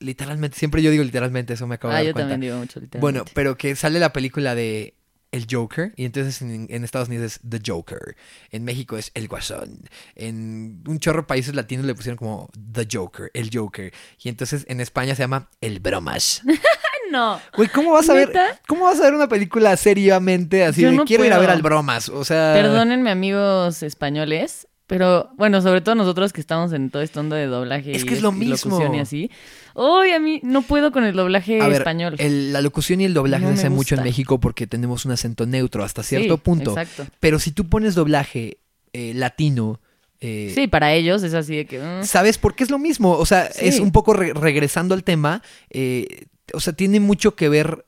[0.00, 2.30] Literalmente, siempre yo digo literalmente, eso me acabo de Ah, dar yo cuenta.
[2.32, 3.00] también digo mucho literalmente.
[3.00, 4.94] Bueno, pero que sale la película de
[5.34, 8.16] El Joker y entonces en, en Estados Unidos es The Joker.
[8.52, 9.80] En México es El Guasón.
[10.14, 13.92] En un chorro de países latinos le pusieron como The Joker, El Joker.
[14.22, 16.40] Y entonces en España se llama El Bromas.
[17.10, 17.40] no.
[17.56, 18.28] Güey, ¿cómo vas a ver?
[18.28, 18.60] ¿Neta?
[18.68, 21.50] ¿Cómo vas a ver una película seriamente así Yo de no quiero ir a ver
[21.50, 22.10] al Bromas?
[22.10, 27.18] O sea, Perdónenme, amigos españoles, pero bueno, sobre todo nosotros que estamos en todo este
[27.18, 28.94] onda de doblaje Es y, que es lo y mismo.
[28.94, 29.30] y así.
[29.74, 32.14] Uy, a mí no puedo con el doblaje a ver, español.
[32.18, 34.04] el- la locución y el doblaje No se hace mucho en.
[34.04, 36.70] México porque tenemos un acento neutro hasta cierto Sí, punto.
[36.78, 37.06] Exacto.
[37.20, 38.58] Pero si tú pones doblaje
[38.92, 39.80] eh, latino,
[40.20, 41.80] eh, Sí, para ellos es así de que.
[41.80, 42.38] mm, ¿Sabes?
[42.38, 43.12] Porque es lo mismo.
[43.18, 43.66] O sea, Sí.
[43.66, 45.42] es un poco re- regresando al tema.
[45.70, 47.84] eh, o sea, tiene mucho que ver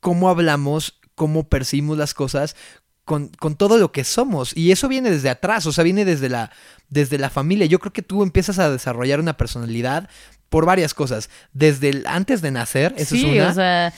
[0.00, 2.56] cómo hablamos, cómo percibimos las cosas
[3.04, 4.56] con, con todo lo que somos.
[4.56, 6.50] Y eso viene desde atrás, o sea, viene desde la,
[6.88, 7.66] desde la familia.
[7.66, 10.08] Yo creo que tú empiezas a desarrollar una personalidad
[10.54, 11.30] por varias cosas.
[11.52, 13.50] Desde el, antes de nacer, eso sí, es una.
[13.50, 13.92] o sea,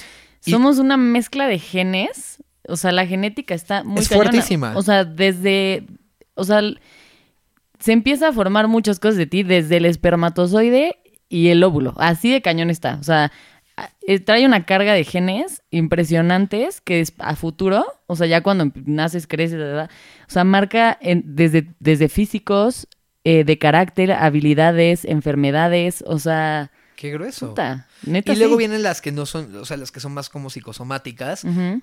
[0.45, 2.39] Y- somos una mezcla de genes.
[2.69, 4.31] O sea, la genética está muy Es cañona.
[4.31, 4.73] fuertísima.
[4.77, 5.87] O sea, desde.
[6.35, 6.61] O sea,
[7.79, 10.97] se empieza a formar muchas cosas de ti desde el espermatozoide
[11.29, 11.95] y el óvulo.
[11.99, 12.97] Así de cañón está.
[13.01, 13.31] O sea,
[14.07, 18.73] eh, trae una carga de genes impresionantes que es a futuro, o sea, ya cuando
[18.87, 19.91] naces, creces, ¿verdad?
[20.27, 22.89] o sea, marca en- desde, desde físicos,
[23.29, 27.49] eh, de carácter, habilidades, enfermedades, o sea, Qué grueso.
[27.49, 28.59] puta, neta Y luego sí.
[28.59, 31.43] vienen las que no son, o sea, las que son más como psicosomáticas.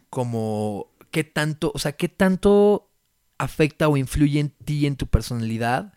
[0.09, 2.89] Como qué tanto, o sea, qué tanto
[3.37, 5.93] afecta o influye en ti y en tu personalidad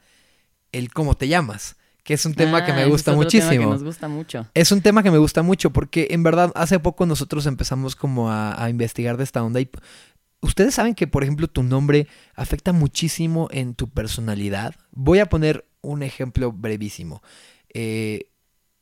[0.72, 3.28] el cómo te llamas, que es un tema que Ah, me ese gusta es otro
[3.30, 3.64] tema muchísimo.
[3.68, 4.46] que nos gusta mucho.
[4.54, 8.30] Es un tema que me gusta mucho porque en verdad hace poco nosotros empezamos como
[8.30, 9.68] a, a investigar de esta onda y
[10.40, 14.74] ustedes saben que por ejemplo tu nombre afecta muchísimo en tu personalidad.
[14.92, 17.22] Voy a poner un ejemplo brevísimo.
[17.72, 18.30] Eh,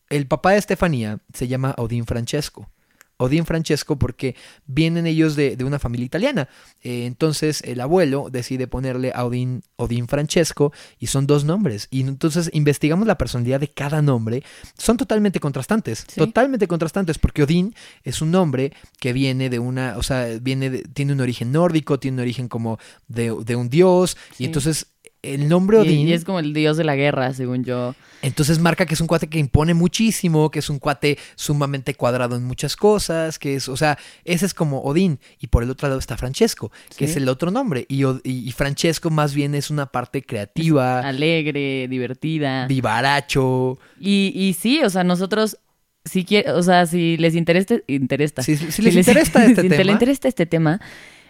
[0.09, 2.71] el papá de Estefanía se llama Odín Francesco.
[3.17, 4.35] Odín Francesco porque
[4.67, 6.49] vienen ellos de, de una familia italiana.
[6.83, 11.89] Eh, entonces el abuelo decide ponerle a Odín, Odín Francesco y son dos nombres.
[11.91, 14.43] Y entonces investigamos la personalidad de cada nombre.
[14.77, 16.05] Son totalmente contrastantes.
[16.09, 16.21] Sí.
[16.21, 20.83] Totalmente contrastantes porque Odín es un nombre que viene de una, o sea, viene de-
[20.83, 24.17] tiene un origen nórdico, tiene un origen como de, de un dios.
[24.37, 24.43] Sí.
[24.45, 24.87] Y entonces
[25.33, 26.09] el nombre Odín...
[26.09, 27.95] y es como el dios de la guerra, según yo.
[28.23, 32.37] Entonces marca que es un cuate que impone muchísimo, que es un cuate sumamente cuadrado
[32.37, 35.19] en muchas cosas, que es, o sea, ese es como Odín.
[35.41, 37.11] Y por el otro lado está Francesco, que Sí.
[37.13, 37.85] es el otro nombre.
[37.89, 42.67] Y, Od- y- y Francesco más bien es una parte creativa, Alegre, divertida.
[42.67, 43.79] vivaracho.
[44.01, 45.59] Y, y sí, o sea, nosotros,
[46.05, 48.43] si quiere, o sea, si les interesa, interesa.
[48.43, 50.81] Si, si les interesa este si te tema, le interesa este tema,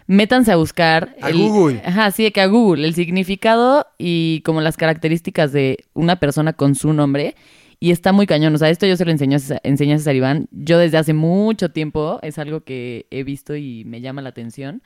[0.07, 1.15] métanse a buscar.
[1.21, 1.81] A Google.
[1.85, 6.75] Ajá, sí, que a Google, el significado y como las características de una persona con
[6.75, 7.35] su nombre.
[7.79, 8.55] Y está muy cañón.
[8.55, 10.47] O sea, esto yo se lo enseñé enseñé a César Iván.
[10.51, 14.81] Yo desde hace mucho tiempo es algo que he visto y me llama la atención.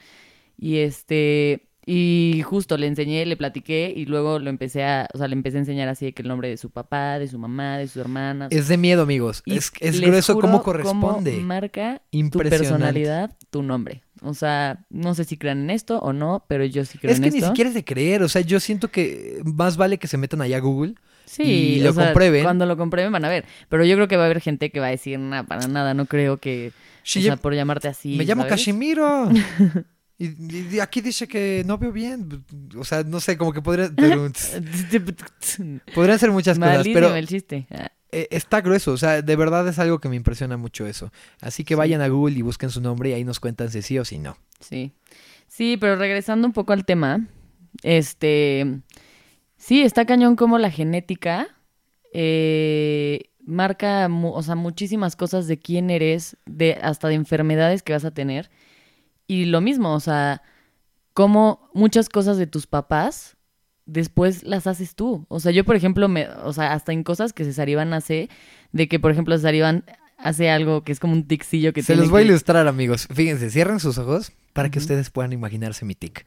[0.57, 1.68] Y este.
[1.91, 5.57] Y justo le enseñé, le platiqué y luego lo empecé a, o sea, le empecé
[5.57, 7.99] a enseñar así de que el nombre de su papá, de su mamá, de su
[7.99, 8.47] hermana.
[8.51, 9.41] es de miedo, amigos.
[9.43, 11.31] Y es es grueso cómo corresponde.
[11.33, 14.03] Cómo marca tu personalidad, tu nombre.
[14.21, 17.17] O sea, no sé si crean en esto o no, pero yo sí creo Es
[17.17, 17.47] en que ni esto.
[17.47, 20.57] siquiera es de creer, o sea, yo siento que más vale que se metan allá
[20.57, 20.93] a Google.
[21.25, 22.43] Sí, y lo o sea, comprueben.
[22.43, 23.45] Cuando lo comprueben van a ver.
[23.67, 25.95] Pero yo creo que va a haber gente que va a decir, nada, para nada,
[25.95, 26.71] no creo que.
[27.01, 28.15] Sí, o sea, por llamarte así.
[28.15, 28.51] Me llamo ¿sabes?
[28.51, 29.29] Cashimiro.
[30.21, 32.43] Y, y- aquí dice que no veo bien.
[32.77, 33.89] O sea, no sé, como que podría,
[35.95, 36.77] podrían ser muchas cosas.
[36.77, 37.67] Malísimo Pero el chiste.
[37.71, 38.91] Ah, eh, está grueso.
[38.91, 41.11] O sea, de verdad es algo que me impresiona mucho eso.
[41.41, 41.77] Así que Sí.
[41.77, 44.19] vayan a Google y busquen su nombre y ahí nos cuentan si sí o si
[44.19, 44.37] no.
[44.59, 44.91] Sí.
[45.47, 47.27] Sí, pero regresando un poco al tema,
[47.83, 48.81] este.
[49.57, 51.47] Sí, está cañón como la genética
[52.13, 58.05] eh, marca, o sea, muchísimas cosas de quién eres, de hasta de enfermedades que vas
[58.05, 58.49] a tener.
[59.29, 60.41] Y lo mismo, o sea,
[61.13, 63.37] cómo muchas cosas de tus papás
[63.85, 65.27] después las haces tú.
[65.29, 68.27] O sea, yo, por ejemplo, me, o sea, hasta en cosas que César Iván hace,
[68.71, 69.85] de que, por ejemplo, César Iván
[70.17, 73.07] hace algo que es como un ticillo que Se tiene los voy a ilustrar, amigos.
[73.13, 76.25] Fíjense, cierren sus ojos para que ustedes puedan imaginarse mi tic.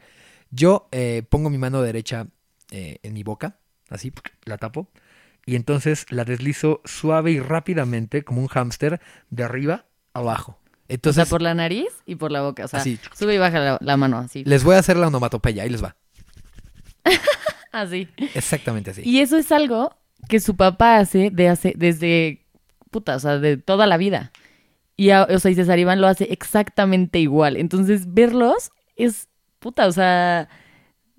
[0.52, 2.28] Yo eh, pongo mi mano derecha
[2.70, 3.58] eh, en mi boca,
[3.90, 4.12] así,
[4.44, 4.92] la tapo,
[5.44, 10.61] y entonces la deslizo suave y rápidamente, como un hámster, de arriba a abajo.
[10.92, 12.64] O Entonces, sea, por la nariz y por la boca.
[12.64, 12.98] O sea, Así.
[13.16, 14.44] sube y baja la, la mano, así.
[14.44, 15.96] les voy a hacer la onomatopeya, ahí les va.
[17.72, 18.08] Así.
[18.34, 19.02] Exactamente así.
[19.04, 19.96] Y eso es algo
[20.28, 22.44] que su papá hace, de hace desde,
[22.90, 24.30] puta, o sea, de toda la vida.
[24.96, 27.56] Y, a- o sea, y César Iván lo hace exactamente igual.
[27.56, 29.28] Entonces, verlos es,
[29.58, 30.48] puta, o sea,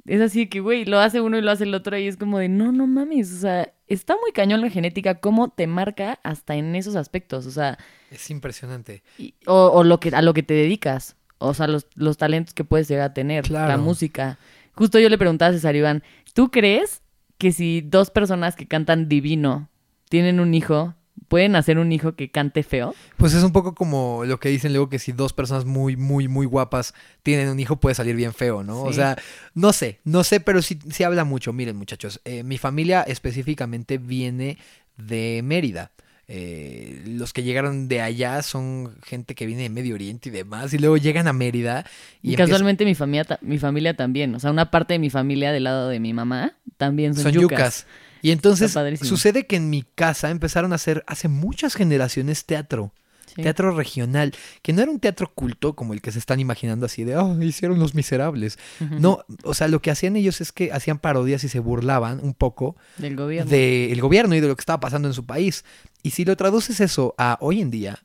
[0.05, 2.39] es así que, güey, lo hace uno y lo hace el otro y es como
[2.39, 6.55] de, no, no mames, o sea, está muy cañón la genética, cómo te marca hasta
[6.55, 7.77] en esos aspectos, o sea,
[8.11, 9.03] Es impresionante.
[9.17, 12.53] y- o, o lo que, a lo que te dedicas, o sea, los, los talentos
[12.53, 14.37] que puedes llegar a tener, la música.
[14.73, 17.01] Justo yo le preguntaba a César Iván, ¿tú crees
[17.37, 19.69] que si dos personas que cantan divino
[20.09, 20.95] tienen un hijo,
[21.27, 22.93] pueden hacer un hijo que cante feo?
[23.17, 26.27] Pues es un poco como lo que dicen luego que si dos personas muy, muy,
[26.27, 28.81] muy guapas tienen un hijo puede salir bien feo, ¿no?
[28.83, 29.15] O sea,
[29.53, 31.53] no sé, no sé, pero sí, sí habla mucho.
[31.53, 34.57] Miren, muchachos, eh, mi familia específicamente viene
[34.97, 35.91] de Mérida.
[36.29, 40.73] Eh, los que llegaron de allá son gente que viene de Medio Oriente y demás,
[40.73, 41.85] y luego llegan a Mérida
[42.21, 45.09] y, Y, empiezan- casualmente mi familia, mi familia también, o sea, una parte de mi
[45.09, 47.57] familia del lado de mi mamá también son, son yucas.
[47.59, 47.87] yucas.
[48.23, 52.91] Y entonces sucede que en mi casa empezaron a hacer hace muchas generaciones teatro.
[53.35, 53.41] Sí.
[53.41, 54.31] Teatro regional,
[54.61, 57.41] que no era un teatro culto como el que se están imaginando así de, oh,
[57.41, 58.59] hicieron los miserables.
[58.79, 62.35] No, o sea, lo que hacían ellos es que hacían parodias y se burlaban un
[62.35, 63.49] poco Del gobierno.
[63.49, 65.65] del gobierno y de lo que estaba pasando en su país.
[66.03, 68.03] Y si lo traduces eso a hoy en día,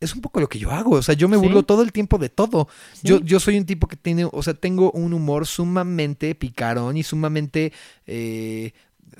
[0.00, 0.92] es un poco lo que yo hago.
[0.92, 1.42] O sea, yo me Sí.
[1.42, 2.68] burlo todo el tiempo de todo.
[3.02, 7.02] Yo, yo soy un tipo que tiene, o sea, tengo un humor sumamente picarón y
[7.02, 7.72] sumamente...
[8.06, 8.72] eh,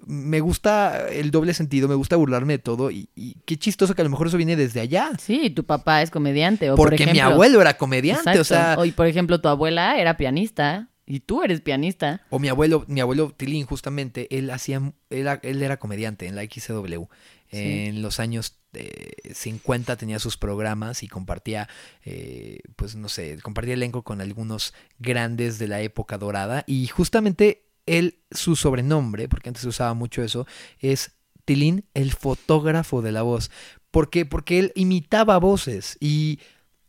[0.06, 4.02] me gusta el doble sentido, me gusta burlarme de todo y, y qué chistoso que
[4.02, 5.10] a lo mejor eso viene desde allá.
[5.18, 6.70] Sí, tu papá es comediante.
[6.70, 8.40] O por Porque mi abuelo era comediante, Exacto.
[8.40, 12.22] o sea, y por ejemplo, tu abuela era pianista y tú eres pianista.
[12.28, 16.42] O mi abuelo, mi abuelo Tilín, justamente, él hacía, él, él era comediante en la
[16.42, 17.04] XCW.
[17.50, 21.66] En los años eh, 50 tenía sus programas y compartía,
[22.04, 26.64] eh, pues no sé, compartía elenco con algunos grandes de la época dorada.
[26.66, 30.46] Y justamente él, su sobrenombre, porque antes se usaba mucho eso,
[30.80, 31.12] es
[31.44, 33.50] Tilín, el fotógrafo de la voz.
[33.90, 34.26] ¿Por qué?
[34.26, 36.40] Porque él imitaba voces y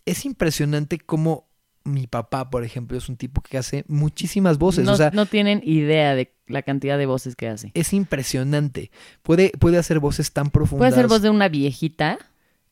[0.05, 1.47] es impresionante cómo
[1.85, 4.85] mi papá, por ejemplo, es un tipo que hace muchísimas voces.
[4.85, 7.71] no, o sea, no tienen idea de la cantidad de voces que hace.
[7.73, 8.91] es impresionante.
[9.23, 10.89] Puede, puede hacer voces tan profundas.
[10.91, 12.17] Puede ser voz de una viejita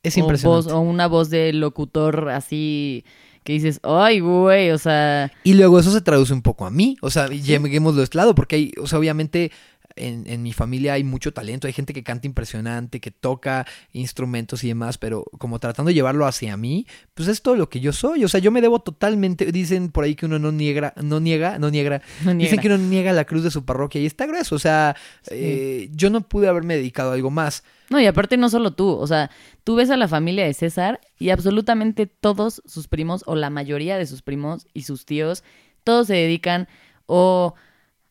[0.04, 0.70] Es o, impresionante.
[0.70, 3.06] voz- o una voz de locutor así
[3.48, 6.98] que dices, ay, güey, o sea, Y luego eso se traduce un poco a mí.
[7.02, 9.54] O sea, lleguémoslo de este lado, porque hay, o sea, obviamente
[9.98, 14.64] en, en mi familia hay mucho talento, hay gente que canta impresionante, que toca instrumentos
[14.64, 17.94] y demás, pero como tratando de llevarlo hacia mí, pues es todo lo que yo
[17.94, 18.24] soy.
[18.24, 21.60] O sea, yo me debo totalmente, dicen por ahí que uno no niega, no niega,
[21.60, 24.56] no niega, no dicen que uno niega la cruz de su parroquia y está grueso.
[24.56, 24.96] O sea,
[25.30, 27.64] eh, yo no pude haberme dedicado a algo más.
[27.90, 29.32] No, y aparte no solo tú, o sea,
[29.64, 33.98] tú ves a la familia de César y absolutamente todos sus primos o la mayoría
[33.98, 35.44] de sus primos y sus tíos,
[35.86, 36.68] todos se dedican
[37.06, 37.56] o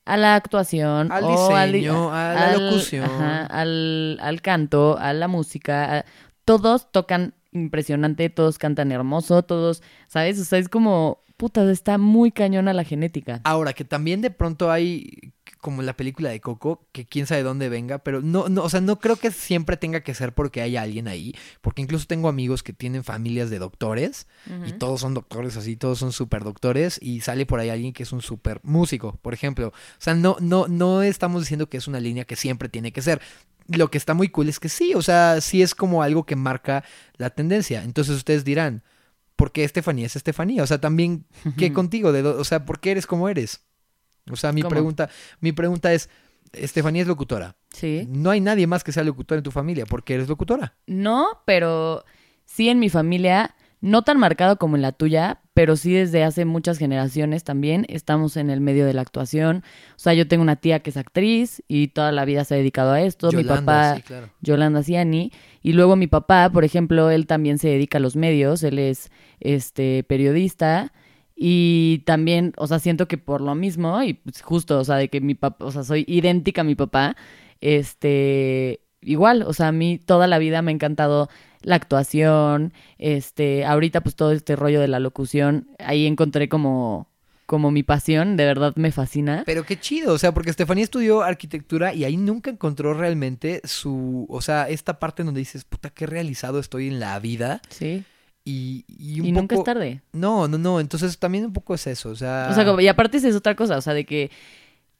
[0.07, 3.05] a la actuación, Al o al- diseño, a la al- locución.
[3.05, 6.05] ajá, al, al canto, a la música, a-
[6.45, 10.41] todos tocan impresionante, todos cantan hermoso, todos, ¿sabes?
[10.41, 13.41] O sea, es como, puta, está muy cañona la genética.
[13.45, 15.33] Ahora, que también de pronto hay,
[15.67, 18.81] como la película de Coco, que quién sabe dónde venga, pero no, no, o sea,
[18.81, 22.63] no creo que siempre tenga que ser porque haya alguien ahí, porque incluso tengo amigos
[22.63, 24.29] que tienen familias de doctores
[24.65, 28.05] y todos son doctores así, todos son súper doctores y sale por ahí alguien que
[28.05, 29.71] es un súper músico, por ejemplo.
[29.71, 33.03] O sea, no, no, no estamos diciendo que es una línea que siempre tiene que
[33.03, 33.21] ser.
[33.67, 36.37] Lo que está muy cool es que sí, o sea, sí es como algo que
[36.37, 36.85] marca
[37.17, 37.83] la tendencia.
[37.83, 38.85] Entonces ustedes dirán,
[39.35, 40.63] ¿por qué Estefanía es Estefanía?
[40.63, 41.27] O sea, también,
[41.59, 42.13] ¿qué contigo?
[42.13, 43.63] De o sea, ¿por qué eres como eres?
[44.31, 44.71] O sea, mi ¿Cómo?
[44.71, 45.11] pregunta,
[45.41, 46.09] mi pregunta es,
[46.53, 47.57] Estefanía es locutora.
[47.73, 48.07] Sí.
[48.09, 50.75] No hay nadie más que sea locutor en tu familia, ¿por qué eres locutora?
[50.87, 52.05] No, pero
[52.45, 56.45] sí en mi familia, no tan marcado como en la tuya, pero sí desde hace
[56.45, 59.65] muchas generaciones también estamos en el medio de la actuación.
[59.91, 62.59] O sea, yo tengo una tía que es actriz y toda la vida se ha
[62.59, 63.31] dedicado a esto.
[63.33, 64.31] mi papá, sí, claro.
[64.41, 65.33] Yolanda Ciani.
[65.63, 69.11] Y luego mi papá, por ejemplo, él también se dedica a los medios, él es
[69.41, 70.93] este periodista.
[71.39, 75.09] Y también, o sea, siento que por lo mismo, y pues justo, o sea, de
[75.09, 77.15] que mi papá, o sea, soy idéntica a mi papá,
[77.61, 81.29] este, igual, o sea, a mí toda la vida me ha encantado
[81.61, 87.11] la actuación, este, ahorita pues todo este rollo de la locución, ahí encontré como,
[87.45, 89.43] como mi pasión, de verdad me fascina.
[89.45, 94.27] Pero qué chido, o sea, porque Estefanía estudió arquitectura y ahí nunca encontró realmente su,
[94.31, 97.61] o sea, esta parte en donde dices, puta, qué realizado estoy en la vida.
[97.69, 98.05] Sí.
[98.49, 99.41] Y, y un Y poco...
[99.43, 100.03] nunca es tarde.
[100.13, 102.47] No, no, no, entonces también un poco es eso, o sea...
[102.49, 104.31] O sea, y aparte es otra cosa, o sea, de que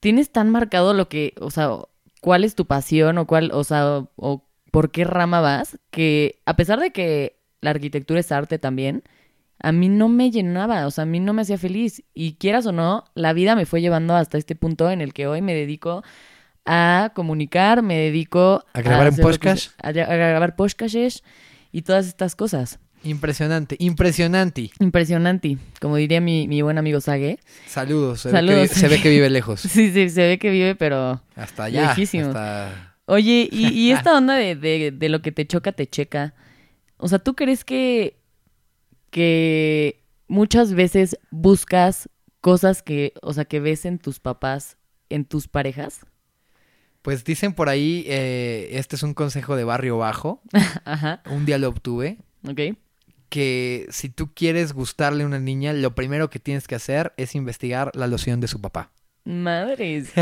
[0.01, 1.71] tienes tan marcado lo que, o sea,
[2.21, 6.57] cuál es tu pasión o cuál, o sea, o, por qué rama vas, que a
[6.57, 9.05] pesar de que la arquitectura es arte también,
[9.63, 12.03] a mí no me llenaba, o sea, a mí no me hacía feliz.
[12.15, 15.29] Y quieras o no, la vida me fue llevando hasta este punto en el que
[15.29, 16.03] hoy me dedico
[16.67, 19.63] a comunicar, me dedico ¿A grabar en hacer lo que podcast?
[19.71, 21.23] se- A, a grabar podcasts
[21.73, 22.81] y todas estas cosas.
[23.07, 24.71] Impresionante, impresionante.
[24.81, 27.39] Impresionante, como diría mi, mi buen amigo Sage.
[27.67, 28.63] Saludos, se, Saludos.
[28.63, 29.61] Ve, que, se ve que vive lejos.
[29.77, 31.23] Sí, sí, se ve que vive, pero...
[31.37, 31.89] Hasta allá.
[31.89, 32.27] Lejísimo.
[32.29, 32.97] Hasta...
[33.07, 36.35] Oye, y, y esta onda de, de, de lo que te choca, te checa.
[36.97, 38.19] O sea, ¿tú crees que,
[39.11, 42.09] que muchas veces buscas
[42.41, 44.79] cosas que, o sea, que ves en tus papás,
[45.11, 46.01] en tus parejas?
[47.03, 50.43] Pues dicen por ahí, eh, este es un consejo de barrio bajo,
[50.85, 52.77] Ajá, un día lo obtuve, ok.
[53.29, 57.35] Que si tú quieres gustarle a una niña, lo primero que tienes que hacer es
[57.35, 58.91] investigar la loción de su papá.
[59.25, 60.13] Madres.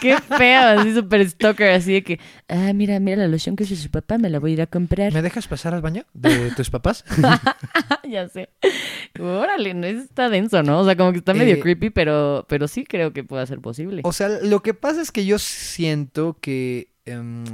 [0.00, 3.76] Qué feo, así súper stalker, así de que, ah, mira, mira la loción que usa
[3.76, 5.12] su papá, me la voy a ir a comprar.
[5.12, 7.04] ¿Me dejas pasar al baño de tus papás?
[8.08, 8.48] ya sé.
[9.20, 10.80] Órale, no está denso, ¿no?
[10.80, 13.60] O sea, como que está medio Eh, creepy, pero, pero sí creo que pueda ser
[13.60, 14.00] posible.
[14.04, 16.94] O sea, lo que pasa es que yo siento que...
[17.04, 17.44] em,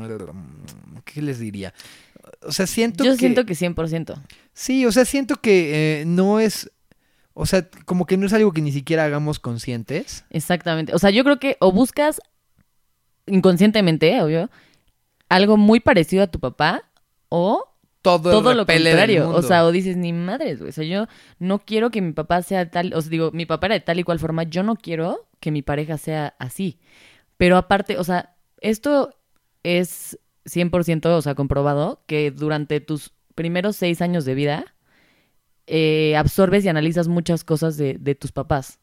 [1.05, 1.75] ¿Qué les diría?
[2.42, 3.18] O sea, siento Yo que...
[3.18, 4.20] siento que 100%.
[4.53, 6.70] Sí, o sea, siento que eh, no es...
[7.35, 10.25] O sea, como que no es algo que ni siquiera hagamos conscientes.
[10.31, 10.94] Exactamente.
[10.94, 12.20] O sea, yo creo que o buscas
[13.27, 14.51] inconscientemente, obvio,
[15.29, 16.85] algo muy parecido a tu papá
[17.29, 17.64] o
[18.03, 19.31] Todo, todo lo contrario.
[19.31, 20.70] O sea, o dices, ni madres, güey.
[20.70, 21.07] O sea, yo
[21.38, 23.99] no quiero que mi papá sea tal, o sea, digo, mi papá era de tal
[23.99, 26.79] y cual forma, yo no quiero que mi pareja sea así.
[27.37, 29.14] Pero aparte, o sea, esto
[29.62, 34.74] es 100%, o sea, comprobado que durante tus primeros seis años de vida
[35.66, 38.78] eh, absorbes y analizas muchas cosas de, de tus papás.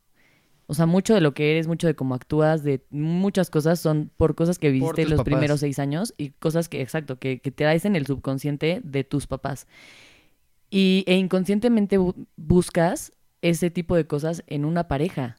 [0.68, 4.12] O sea, mucho de lo que eres, mucho de cómo actúas, de muchas cosas son
[4.16, 5.26] por cosas que viviste los papás.
[5.26, 9.04] primeros seis años y cosas que, exacto, que, que te traes en el subconsciente de
[9.04, 9.68] tus papás.
[10.70, 15.38] Y, e inconscientemente bu- buscas ese tipo de cosas en una pareja.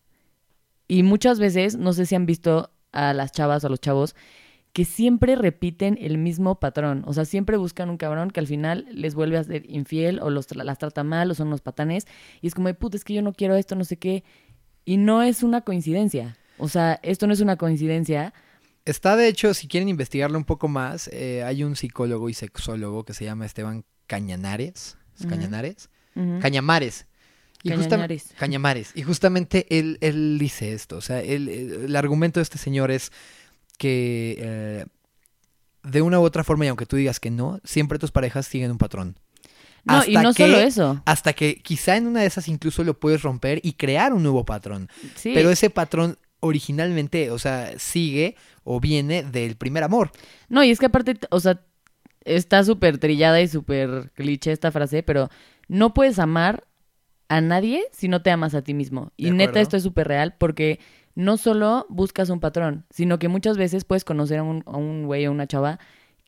[0.87, 4.15] Y muchas veces, no sé si han visto a las chavas o a los chavos,
[4.75, 7.05] que siempre repiten el mismo patrón.
[7.07, 10.31] O sea, siempre buscan un cabrón que al final les vuelve a ser infiel o
[10.31, 12.07] los, las trata mal o son unos patanes.
[12.43, 14.25] Y es como, de, puta, es que yo no quiero esto, no sé qué.
[14.85, 16.37] Y no es una coincidencia.
[16.59, 18.35] O sea, esto no es una coincidencia.
[18.85, 23.05] Está, de hecho, si quieren investigarlo un poco más, eh, hay un psicólogo y sexólogo
[23.05, 24.99] que se llama Esteban Cañanares.
[25.19, 25.27] ¿Es.
[25.27, 25.89] Cañanares?
[26.41, 27.07] Cañamares.
[27.63, 28.35] Y Cañañares.
[28.37, 28.93] Cañamares.
[28.95, 30.97] Y justamente él, él dice esto.
[30.97, 33.11] O sea, él- el, el argumento de este señor es
[33.79, 34.85] que eh,
[35.83, 38.71] de una u otra forma, y aunque tú digas que no, siempre tus parejas siguen
[38.71, 39.19] un patrón.
[39.85, 41.03] No, y Hasta no que- solo eso.
[41.05, 44.45] Hasta que quizá en una de esas incluso lo puedes romper y crear un nuevo
[44.47, 44.89] patrón.
[45.15, 45.33] Sí.
[45.35, 50.11] Pero ese patrón originalmente, o sea, sigue o viene del primer amor.
[50.49, 51.61] No, y es que aparte, o sea,
[52.25, 55.29] está súper trillada y súper cliché esta frase, pero
[55.69, 56.65] no puedes amar
[57.29, 59.13] a nadie si no te amas a ti mismo.
[59.17, 60.81] Y neta, esto es súper real porque
[61.15, 65.31] no solo buscas un patrón, sino que muchas veces puedes conocer a un, güey o
[65.31, 65.79] una chava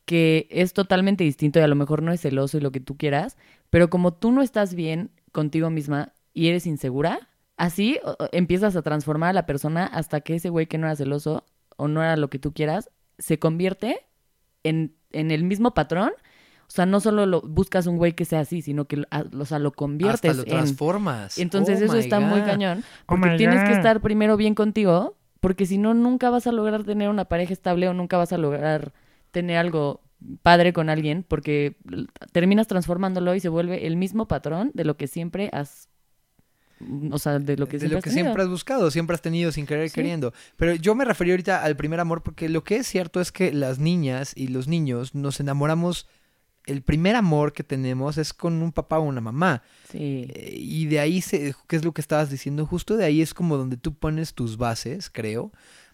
[0.05, 2.97] que es totalmente distinto y a lo mejor no es celoso y lo que tú
[2.97, 3.37] quieras,
[3.69, 7.99] pero como tú no estás bien contigo misma y eres insegura, así
[8.31, 11.43] empiezas a transformar a la persona hasta que ese güey que no era celoso
[11.75, 14.05] o no era lo que tú quieras, se convierte
[14.63, 16.13] en, en el mismo patrón.
[16.67, 19.23] O sea, no solo lo, buscas un güey que sea así, sino que lo- a-
[19.39, 20.49] o sea, lo conviertes Hasta lo en...
[20.49, 21.37] transformas.
[21.37, 25.65] Entonces Oh eso está muy cañón, Oh porque tienes que estar primero bien contigo, porque
[25.65, 28.91] si no, nunca vas a lograr tener una pareja estable o nunca vas a lograr
[29.31, 30.01] tener algo
[30.41, 31.77] padre con alguien, porque
[32.33, 35.87] terminas transformándolo y se vuelve el mismo patrón de lo que siempre has...
[37.11, 38.25] O sea, de lo que de siempre lo has que tenido.
[38.25, 39.95] siempre has buscado, siempre has tenido sin querer Sí.
[39.95, 40.33] queriendo.
[40.57, 43.51] Pero yo me refería ahorita al primer amor porque lo que es cierto es que
[43.51, 46.07] las niñas y los niños nos enamoramos.
[46.67, 49.63] El primer amor que tenemos es con un papá o una mamá.
[49.91, 50.27] Sí.
[50.29, 52.65] Eh, Y de ahí, se, ¿qué es lo que estabas diciendo?
[52.65, 55.51] Justo de ahí es como donde tú pones tus bases, creo.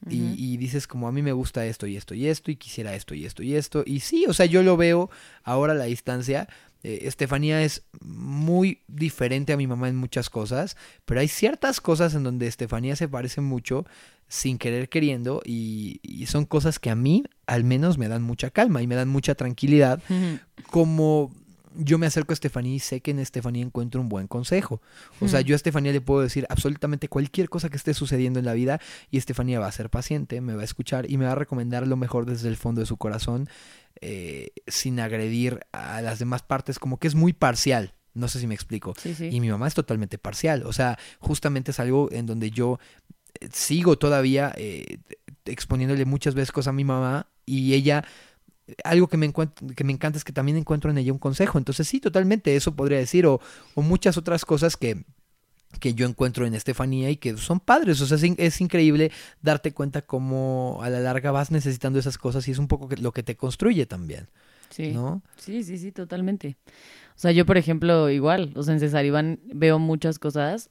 [0.09, 2.93] y, y dices como a mí me gusta esto y esto y esto y quisiera
[2.93, 3.83] esto y esto y esto.
[3.85, 5.09] Y sí, o sea, yo lo veo
[5.43, 6.49] ahora a la distancia.
[6.83, 12.13] Eh, Estefanía es muy diferente a mi mamá en muchas cosas, pero hay ciertas cosas
[12.13, 13.85] en donde Estefanía se parece mucho
[14.27, 18.49] sin querer queriendo y, y son cosas que a mí al menos me dan mucha
[18.49, 20.01] calma y me dan mucha tranquilidad
[20.69, 21.31] como
[21.75, 24.81] yo me acerco a Estefanía y sé que en Estefanía encuentro un buen consejo.
[25.21, 28.45] O sea, yo a Estefanía le puedo decir absolutamente cualquier cosa que esté sucediendo en
[28.45, 28.79] la vida
[29.11, 31.87] y Estefanía va a ser paciente, me va a escuchar y me va a recomendar
[31.87, 33.49] lo mejor desde el fondo de su corazón
[34.01, 37.93] eh, sin agredir a las demás partes, como que es muy parcial.
[38.13, 38.93] No sé si me explico.
[38.97, 39.29] Sí, sí.
[39.31, 40.63] Y mi mamá es totalmente parcial.
[40.65, 42.79] O sea, justamente es algo en donde yo
[43.39, 44.99] eh, sigo todavía eh,
[45.45, 48.05] exponiéndole muchas veces cosas a mi mamá y ella
[48.83, 49.31] algo que me,
[49.75, 51.57] que me encanta es que también encuentro en ella un consejo.
[51.57, 53.25] Entonces sí, totalmente eso podría decir.
[53.25, 53.39] O,
[53.75, 55.03] o muchas otras cosas que,
[55.79, 57.99] que yo encuentro en Estefanía y que son padres.
[58.01, 59.11] O sea, es, in- es increíble
[59.41, 62.97] darte cuenta cómo a la larga vas necesitando esas cosas y es un poco que-
[62.97, 64.29] lo que te construye también,
[64.69, 64.91] Sí.
[64.91, 65.21] ¿no?
[65.37, 66.55] Sí, sí, sí, totalmente.
[67.15, 70.69] O sea, yo, por ejemplo, igual, o sea, en César Iván veo muchas cosas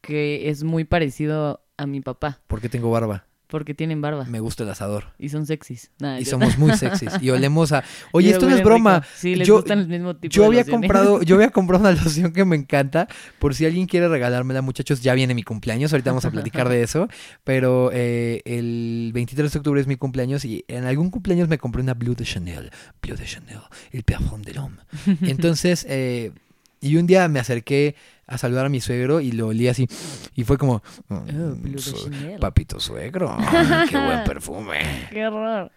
[0.00, 3.26] que es muy parecido a mi papá, Porque tengo barba.
[3.54, 5.04] Porque tienen barba Me gusta el asador.
[5.16, 5.92] y son sexys.
[6.00, 7.12] Nah, Y yo- somos muy sexys.
[7.22, 7.84] Y olemos a...
[8.10, 8.96] Oye, esto no es broma.
[8.98, 9.06] rico.
[9.16, 10.80] Sí, les Yo- gustan el mismo tipo Yo de había lociones.
[10.88, 13.06] comprado, yo había comprado una loción que me encanta.
[13.38, 15.92] Por si alguien quiere regalármela, muchachos, ya viene mi cumpleaños.
[15.92, 17.06] Ahorita vamos a platicar de eso.
[17.44, 21.80] Pero eh, el 23 de octubre es mi cumpleaños y en algún cumpleaños me compré
[21.80, 22.72] una Blue de Chanel.
[23.00, 23.60] Blue de Chanel,
[23.92, 24.78] el parfum de l'homme.
[25.22, 26.32] Entonces, eh,
[26.84, 27.94] y un día me acerqué
[28.26, 29.86] a saludar a mi suegro y lo olí así.
[30.34, 32.10] Y fue como, Oh, "Mm, su-
[32.40, 33.36] papito suegro,
[33.90, 34.78] qué buen perfume.
[35.10, 35.70] Qué horror.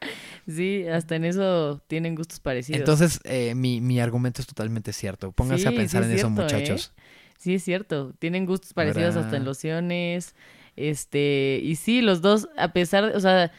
[0.47, 2.79] Sí, hasta en eso tienen gustos parecidos.
[2.79, 5.31] Entonces, eh, mi, mi argumento es totalmente cierto.
[5.33, 6.45] Pónganse a pensar sí en es eso, cierto, ¿eh?
[6.45, 6.93] muchachos.
[7.37, 8.13] Sí, es cierto.
[8.19, 10.35] Tienen gustos parecidos hasta en lociones.
[10.77, 13.51] Este, y sí, los dos, a pesar, o sea,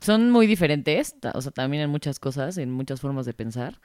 [0.00, 3.80] son muy diferentes, o sea, también en muchas cosas, en muchas formas de pensar,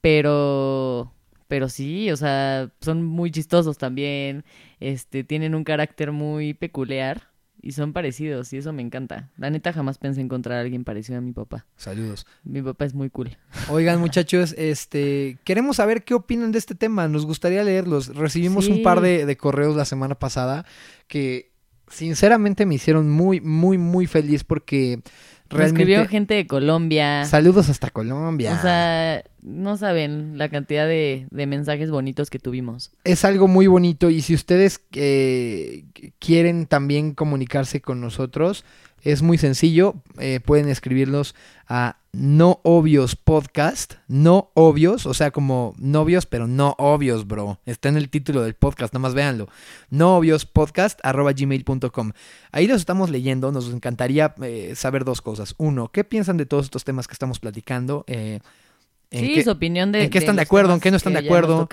[0.00, 1.12] pero,
[1.48, 4.44] pero sí, o sea, son muy chistosos también,
[4.80, 7.28] este, tienen un carácter muy peculiar
[7.64, 9.30] y son parecidos y eso me encanta.
[9.38, 11.64] La neta jamás pensé encontrar a alguien parecido a mi papá.
[11.76, 12.26] Saludos.
[12.42, 13.36] Mi papá es muy cool.
[13.70, 17.08] Oigan, muchachos, este, queremos saber qué opinan de este tema.
[17.08, 18.14] Nos gustaría leerlos.
[18.14, 20.66] Recibimos un par de, de correos la semana pasada
[21.08, 21.54] que
[21.88, 25.00] sinceramente me hicieron muy, muy, muy feliz porque
[25.52, 26.10] Me escribió realmente...
[26.10, 27.24] gente de Colombia.
[27.26, 28.54] Saludos hasta Colombia.
[28.58, 32.92] O sea, no saben la cantidad de, de mensajes bonitos que tuvimos.
[33.04, 35.84] es algo muy bonito y si ustedes eh,
[36.18, 38.64] quieren también comunicarse con nosotros,
[39.02, 39.94] es muy sencillo.
[40.18, 41.34] eh, pueden escribirnos
[41.68, 47.58] a no obvios podcast, no obvios, o sea, como novios, pero no obvios, bro.
[47.66, 49.48] Está en el título del podcast, nada más véanlo.
[49.90, 52.12] No obvios podcast arroba gmail.com.
[52.52, 55.54] Ahí los estamos leyendo, nos encantaría eh, saber dos cosas.
[55.58, 58.04] Uno, ¿qué piensan de todos estos temas que estamos platicando?
[58.06, 58.40] Eh,
[59.10, 61.12] ¿en Sí, qué- su opinión de en qué están de acuerdo, en qué no están
[61.14, 61.68] de acuerdo.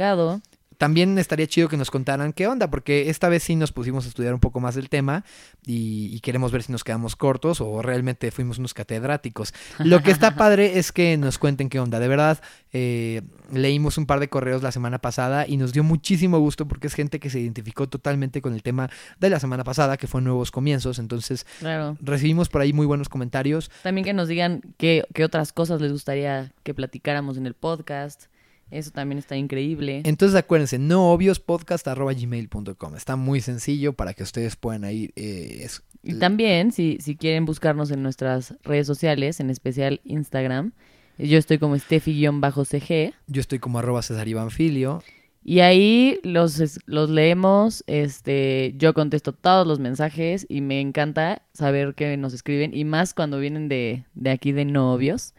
[0.81, 4.07] También estaría chido que nos contaran qué onda, porque esta vez sí nos pusimos a
[4.07, 5.23] estudiar un poco más del tema
[5.63, 9.53] y, y queremos ver si nos quedamos cortos o realmente fuimos unos catedráticos.
[9.77, 11.99] Lo que está padre es que nos cuenten qué onda.
[11.99, 12.41] De verdad,
[12.73, 13.21] eh,
[13.53, 16.95] leímos un par de correos la semana pasada y nos dio muchísimo gusto porque es
[16.95, 20.49] gente que se identificó totalmente con el tema de la semana pasada, que fue Nuevos
[20.49, 20.97] Comienzos.
[20.97, 21.95] Entonces, Claro.
[22.01, 23.69] recibimos por ahí muy buenos comentarios.
[23.83, 28.31] También que nos digan qué, qué otras cosas les gustaría que platicáramos en el podcast.
[28.71, 30.01] Eso también está increíble.
[30.05, 32.95] Entonces acuérdense, noobviospodcast.gmail.com.
[32.95, 37.45] Está muy sencillo para que ustedes puedan ahí eh, es- Y también, si, si quieren
[37.45, 40.71] buscarnos en nuestras redes sociales, en especial Instagram,
[41.17, 43.13] yo estoy como Steffi-CG.
[43.27, 45.03] Yo estoy como arroba César Iván Filio.
[45.43, 51.95] Y ahí los, los leemos, este, yo contesto todos los mensajes y me encanta saber
[51.95, 55.33] que nos escriben y más cuando vienen de, de aquí de novios,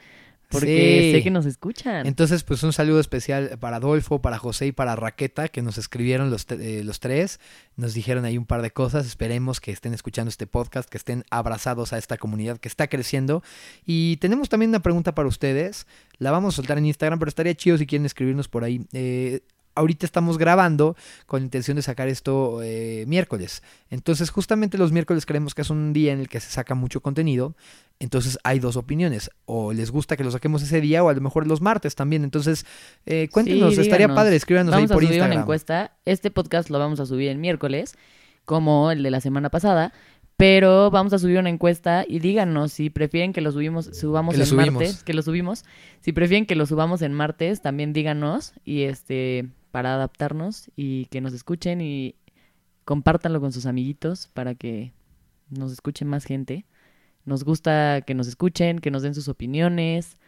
[0.52, 1.12] porque Sí.
[1.18, 2.06] sé que nos escuchan.
[2.06, 6.30] Entonces, pues un saludo especial para Adolfo, para José y para Raqueta, que nos escribieron
[6.30, 7.40] los, eh, los tres.
[7.76, 9.06] Nos dijeron ahí un par de cosas.
[9.06, 13.42] Esperemos que estén escuchando este podcast, que estén abrazados a esta comunidad que está creciendo.
[13.86, 15.86] Y tenemos también una pregunta para ustedes.
[16.18, 18.86] La vamos a soltar en Instagram, pero estaría chido si quieren escribirnos por ahí.
[18.92, 19.40] Eh,
[19.74, 20.96] ahorita estamos grabando
[21.26, 23.62] con la intención de sacar esto eh, miércoles.
[23.90, 27.00] Entonces, justamente los miércoles creemos que es un día en el que se saca mucho
[27.00, 27.54] contenido.
[27.98, 29.30] Entonces, hay dos opiniones.
[29.44, 32.24] O les gusta que lo saquemos ese día, o a lo mejor los martes también.
[32.24, 32.66] Entonces,
[33.06, 35.36] eh, cuéntenos, Sí, estaría padre, escríbanos Vamos ahí por a subir Instagram.
[35.36, 35.92] una encuesta.
[36.04, 37.94] Este podcast lo vamos a subir el miércoles,
[38.44, 39.92] como el de la semana pasada.
[40.38, 44.38] Pero vamos a subir una encuesta y díganos si prefieren que lo subimos, subamos Que
[44.38, 44.74] lo en subimos.
[44.74, 45.64] martes, que lo subimos.
[46.00, 51.20] Si prefieren que lo subamos en martes, también díganos y este para adaptarnos y que
[51.20, 52.14] nos escuchen y
[52.84, 54.92] compártanlo con sus amiguitos para que
[55.50, 56.64] nos escuche más gente.
[57.24, 60.18] Nos gusta que nos escuchen, que nos den sus opiniones,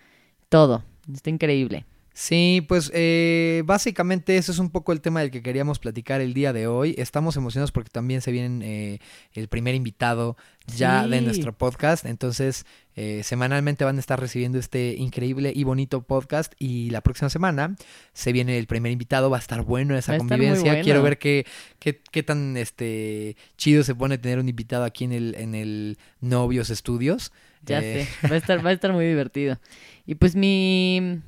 [0.49, 0.83] todo.
[1.13, 1.87] Está increíble.
[2.17, 6.33] Sí, pues eh, básicamente eso es un poco el tema del que queríamos platicar el
[6.33, 6.95] día de hoy.
[6.97, 8.99] Estamos emocionados porque también se viene eh,
[9.33, 10.37] el primer invitado
[10.69, 12.05] ya de nuestro podcast.
[12.07, 16.53] Entonces, eh, semanalmente van a estar recibiendo este increíble y bonito podcast.
[16.61, 17.75] Y la próxima semana
[18.13, 19.29] se viene el primer invitado.
[19.29, 20.71] Va a estar bueno esa convivencia.
[20.71, 20.85] bueno.
[20.85, 21.45] Quiero ver qué,
[21.81, 25.99] qué, qué tan este chido se pone tener un invitado aquí en el, en el
[26.21, 27.33] Novios Estudios.
[27.67, 29.59] Ya Eh, sé, va a estar, va a estar muy divertido.
[30.07, 31.21] Y pues mi,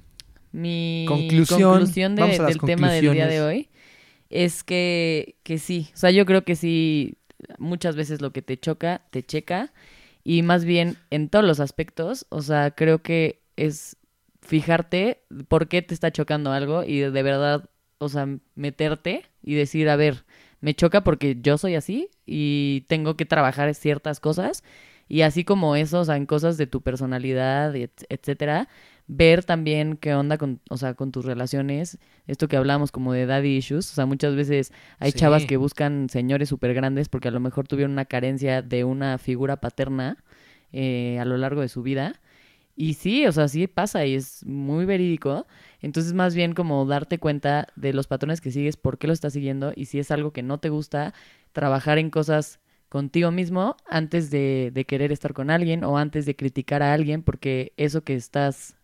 [0.56, 1.84] mi Conclusión,
[2.16, 3.68] de- del tema del día de hoy
[4.30, 7.16] es que, que sí, o sea, yo creo que sí,
[7.58, 9.72] muchas veces lo que te choca, te checa,
[10.24, 13.96] y más bien en todos los aspectos, o sea, creo que es
[14.42, 19.88] fijarte por qué te está chocando algo y de verdad, o sea, meterte y decir,
[19.88, 20.24] a ver,
[20.60, 24.64] me choca porque yo soy así y tengo que trabajar ciertas cosas
[25.08, 27.74] y así como eso, o sea, en cosas de tu personalidad,
[28.08, 28.68] etcétera,
[29.08, 33.26] ver también qué onda con, o sea, con tus relaciones, esto que hablamos como de
[33.26, 35.18] daddy issues, o sea, muchas veces hay Sí.
[35.18, 39.18] chavas que buscan señores súper grandes porque a lo mejor tuvieron una carencia de una
[39.18, 40.16] figura paterna
[40.72, 42.20] eh, a lo largo de su vida.
[42.78, 45.46] Y sí, o sea, sí pasa y es muy verídico.
[45.80, 49.32] Entonces, más bien como darte cuenta de los patrones que sigues, por qué lo estás
[49.32, 51.14] siguiendo y si es algo que no te gusta,
[51.52, 56.36] trabajar en cosas contigo mismo antes de, de querer estar con alguien o antes de
[56.36, 58.76] criticar a alguien, porque eso que estás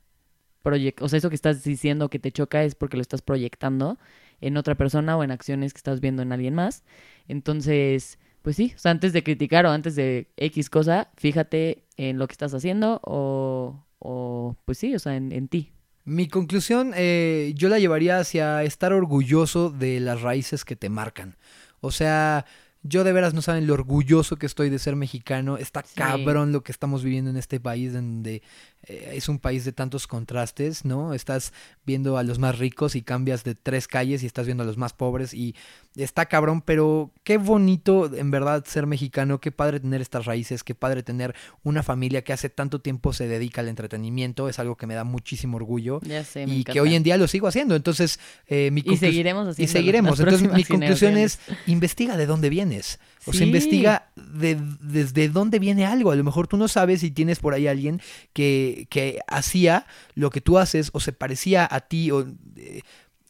[0.62, 3.98] proyec- o sea, eso que estás diciendo que te choca es porque lo estás proyectando
[4.40, 6.82] en otra persona o en acciones que estás viendo en alguien más.
[7.28, 12.18] Entonces, pues sí, o sea, antes de criticar o antes de X cosa, fíjate en
[12.18, 15.72] lo que estás haciendo o, o pues sí, o sea, en, en ti.
[16.04, 21.36] Mi conclusión, eh, yo la llevaría hacia estar orgulloso de las raíces que te marcan.
[21.80, 22.44] O sea,
[22.82, 25.56] yo de veras no saben lo orgulloso que estoy de ser mexicano.
[25.56, 25.94] Está Sí.
[25.94, 28.42] cabrón lo que estamos viviendo en este país, donde
[28.87, 31.14] es un país de tantos contrastes, ¿no?
[31.14, 31.53] Estás
[31.87, 34.76] viendo a los más ricos y cambias de tres calles y estás viendo a los
[34.76, 35.55] más pobres y
[35.95, 40.74] está cabrón, pero qué bonito en verdad ser mexicano, qué padre tener estas raíces, qué
[40.74, 44.87] padre tener una familia que hace tanto tiempo se dedica al entretenimiento, es algo que
[44.87, 46.72] me da muchísimo orgullo Ya sé, me y encanta.
[46.72, 47.76] que hoy en día lo sigo haciendo.
[47.76, 50.20] Entonces, eh, mi Y seguiremos y haciendo seguiremos.
[50.20, 52.99] Entonces, mi conclusión es, investiga de dónde vienes.
[53.24, 56.10] O sea, investiga de, desde dónde viene algo.
[56.10, 58.00] A lo mejor tú no sabes si tienes por ahí alguien
[58.32, 62.10] que, que hacía lo que tú haces o se parecía a ti.
[62.10, 62.82] O, eh,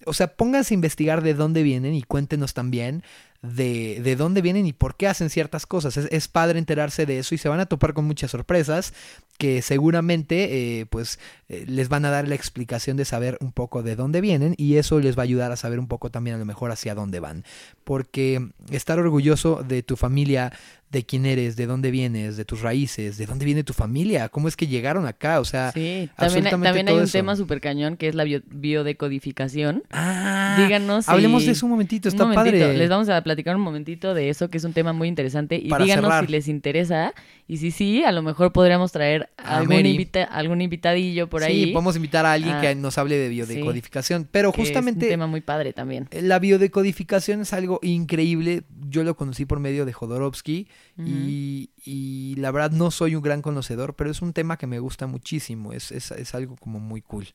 [0.07, 3.03] o sea, pónganse a investigar de dónde vienen y cuéntenos también
[3.43, 5.97] de, de dónde vienen y por qué hacen ciertas cosas.
[5.97, 8.95] Es, padre enterarse de eso y se van a topar con muchas sorpresas
[9.37, 11.19] que seguramente eh, pues
[11.49, 14.77] eh, les van a dar la explicación de saber un poco de dónde vienen y
[14.77, 17.19] eso les va a ayudar a saber un poco también a lo mejor hacia dónde
[17.19, 17.45] van.
[17.83, 20.53] Porque estar orgulloso de tu familia,
[20.93, 24.47] de quién eres, de dónde vienes, de tus raíces, de dónde viene tu familia, cómo
[24.47, 25.73] es que llegaron acá, o sea...
[25.73, 27.13] Sí, también, hay- un eso.
[27.13, 29.83] tema súper cañón que es la bio- biodecodificación.
[29.91, 32.77] Ah, Díganos si- Hablemos de eso un momentito, Un está momentito, padre.
[32.79, 35.57] Les vamos a platicar un momentito de eso, que es un tema muy interesante.
[35.57, 36.27] Y Para díganos cerrar.
[36.27, 37.15] si les interesa.
[37.49, 41.49] Y si sí, a lo mejor podríamos traer A algún, invita- algún invitadillo por Sí,
[41.49, 41.73] ahí.
[41.73, 45.11] podemos invitar a alguien Ah, que nos hable de biodecodificación, pero que es justamente un
[45.11, 46.09] tema muy padre también.
[46.13, 48.63] La biodecodificación es algo increíble.
[48.89, 50.69] Yo lo conocí por medio de Jodorowsky
[50.99, 54.79] y, y la verdad no soy un gran conocedor, pero es un tema que me
[54.79, 55.73] gusta muchísimo.
[55.73, 57.29] Es, es, es algo como muy cool.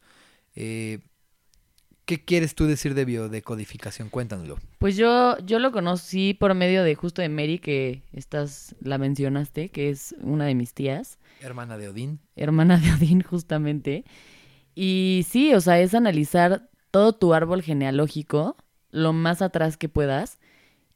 [0.56, 1.00] Eh,
[2.06, 4.10] ¿Qué quieres tú decir de biodecodificación?
[4.10, 4.58] Cuéntanoslo.
[4.80, 9.70] Pues yo, yo lo conocí por medio de justo de Mary, que estás, la mencionaste,
[9.70, 11.20] que es una de mis tías.
[11.42, 12.22] Hermana de Odín.
[12.38, 14.06] hermana de Odín justamente.
[14.74, 18.56] Y sí, o sea, es analizar todo tu árbol genealógico
[18.90, 20.40] lo más atrás que puedas.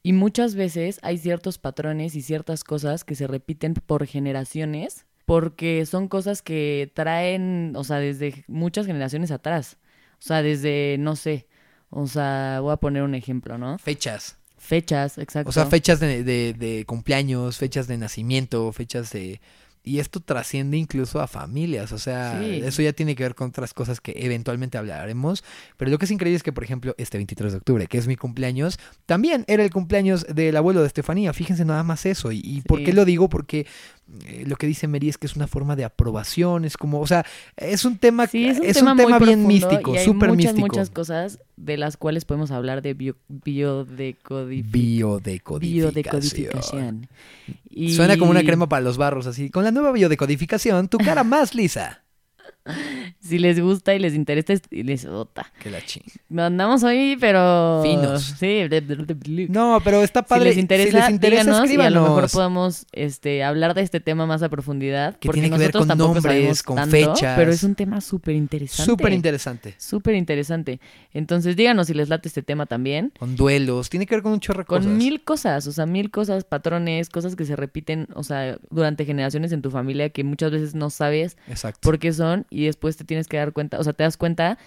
[0.03, 5.85] Y muchas veces hay ciertos patrones y ciertas cosas que se repiten por generaciones, porque
[5.85, 9.77] son cosas que traen, o sea, desde muchas generaciones atrás.
[10.13, 11.47] O sea, desde, no sé,
[11.89, 13.77] o sea, voy a poner un ejemplo, ¿no?
[13.77, 14.37] Fechas.
[14.57, 15.49] Fechas, exacto.
[15.49, 19.41] O sea, fechas de, de- de cumpleaños, fechas de nacimiento, fechas de...
[19.83, 22.61] Y esto trasciende incluso a familias, o sea, Sí.
[22.63, 25.43] eso ya tiene que ver con otras cosas que eventualmente hablaremos,
[25.77, 28.05] pero lo que es increíble es que, por ejemplo, este 23 de octubre, que es
[28.05, 28.77] mi cumpleaños,
[29.07, 32.83] también era el cumpleaños del abuelo de Estefanía, fíjense nada más eso, y, y ¿por
[32.83, 33.27] qué lo digo?
[33.27, 33.65] Porque
[34.25, 37.07] eh, lo que dice Mary es que es una forma de aprobación, es como, o
[37.07, 37.25] sea,
[37.57, 40.53] es un tema, Sí, es un es tema, un tema muy bien místico, súper muchas,
[40.53, 40.67] místico.
[40.67, 44.71] muchas cosas de las cuales podemos hablar de bio, biodecodificación.
[44.71, 45.93] Biodecodificación.
[45.93, 47.07] biodecodificación.
[47.69, 49.49] Y- Suena como una crema para los barros, así.
[49.49, 52.03] Con la nueva biodecodificación, tu cara más lisa.
[53.19, 55.51] si les gusta y les interesa y les ota.
[55.59, 56.03] Que la ching.
[56.37, 58.35] Andamos hoy, pero Finos.
[58.39, 58.61] Sí.
[59.49, 60.45] No, pero está si padre.
[60.45, 62.31] les interesa, si les interesa díganos y a lo mejor escríbanos.
[62.31, 65.17] podamos este, hablar de este tema más a profundidad.
[65.17, 67.37] Que porque tiene que ver con nombres, con tanto, fechas.
[67.37, 68.91] Pero es un tema súper interesante.
[68.91, 69.75] Súper interesante.
[69.77, 70.79] Súper interesante.
[71.13, 73.11] Entonces díganos si les late este tema también.
[73.17, 73.89] Con duelos.
[73.89, 74.91] Tiene que ver con un chorro de Con cosas.
[74.91, 79.51] mil cosas, o sea, mil cosas, patrones, cosas que se repiten, o sea, durante generaciones
[79.51, 81.79] en tu familia que muchas veces no sabes Exacto.
[81.81, 84.59] por qué son y después te tienes que dar cuenta, o sea, te das cuenta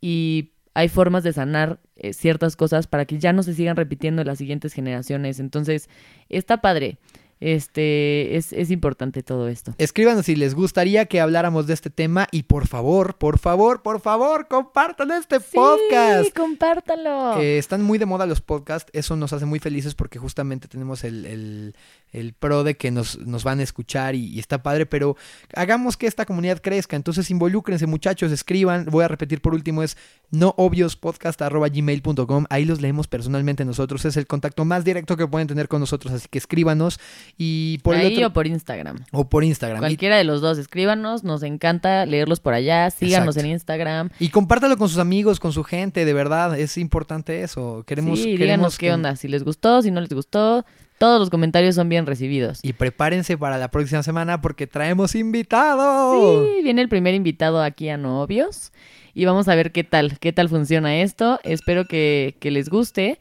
[0.00, 4.22] y hay formas de sanar eh, ciertas cosas para que ya no se sigan repitiendo
[4.22, 5.40] en las siguientes generaciones.
[5.40, 5.88] Entonces,
[6.28, 6.98] está padre.
[7.40, 9.74] Este, es, es importante todo esto.
[9.78, 14.00] Escríbanos si les gustaría que habláramos de este tema y por favor, por favor, por
[14.00, 16.24] favor, compartan este podcast.
[16.26, 17.38] Sí, compártalo.
[17.40, 21.04] Eh, están muy de moda los podcasts, eso nos hace muy felices porque justamente tenemos
[21.04, 21.76] el, el-
[22.10, 25.14] el pro de que nos, nos van a escuchar y, y está padre, pero
[25.54, 29.98] hagamos que esta comunidad crezca, entonces involúcrense muchachos, escriban, voy a repetir por último, es
[30.30, 35.80] noobviospodcast.gmail.com, ahí los leemos personalmente nosotros, es el contacto más directo que pueden tener con
[35.80, 36.98] nosotros, así que escríbanos
[37.36, 39.04] y por el Ahí otro- o por Instagram.
[39.12, 39.78] o por Instagram.
[39.78, 43.46] Y- Cualquiera de los dos, escríbanos, nos encanta leerlos por allá, síganos Exacto.
[43.46, 44.10] en Instagram.
[44.18, 47.84] Y compártalo con sus amigos, con su gente, de verdad, es importante eso.
[47.86, 50.64] Queremos, sí, queremos díganos qué que- onda, si les gustó, si no les gustó,
[50.98, 52.60] todos los comentarios son bien recibidos.
[52.62, 56.44] Y prepárense para la próxima semana porque traemos invitados.
[56.44, 58.72] Sí, viene el primer invitado aquí a Novios
[59.18, 61.40] y vamos a ver qué tal, qué tal funciona esto.
[61.42, 63.18] Espero que, que les guste.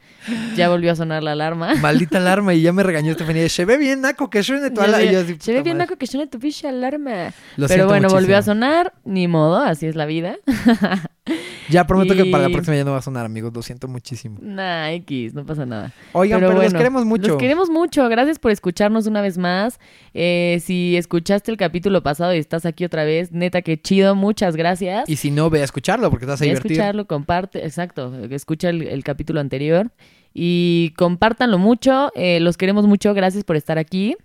[0.55, 1.73] Ya volvió a sonar la alarma.
[1.82, 3.49] Maldita alarma y ya me regañó Estefanía.
[3.49, 5.23] Se ve bien, Naco, que suene tu alarma.
[5.39, 7.34] Se ve bien naco que suene tu pinche alarma.
[7.55, 8.53] Lo Pero bueno, volvió a muchísimo.
[8.53, 10.38] sonar, ni modo, así es la vida.
[11.69, 13.51] Ya prometo que para la próxima ya no va a sonar, amigos.
[13.53, 14.38] Lo siento muchísimo.
[14.41, 15.91] Nah, X, no pasa nada.
[16.13, 17.28] Oigan, pero, los bueno, queremos mucho.
[17.28, 18.07] Los queremos mucho.
[18.07, 19.78] Gracias por escucharnos una vez más.
[20.13, 24.55] Eh, si escuchaste el capítulo pasado y estás aquí otra vez, neta que chido, muchas
[24.55, 25.09] gracias.
[25.09, 26.71] Y si no, ve a escucharlo porque vas a Ve a divertir.
[26.71, 29.91] escucharlo, comparte, exacto, escucha el, el capítulo anterior
[30.34, 32.11] y compártanlo mucho.
[32.15, 34.15] eh, los queremos mucho, gracias por estar aquí.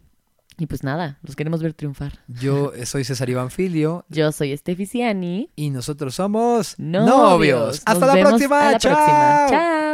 [0.59, 2.21] Y pues nada, los queremos ver triunfar.
[2.29, 5.51] Yo eh, soy César Iván Filio Yo soy Esteficiani.
[5.57, 7.83] y nosotros somos Novios.
[7.85, 8.61] Hasta Nos la vemos próxima.
[8.69, 9.47] a la próxima.
[9.49, 9.92] Chao.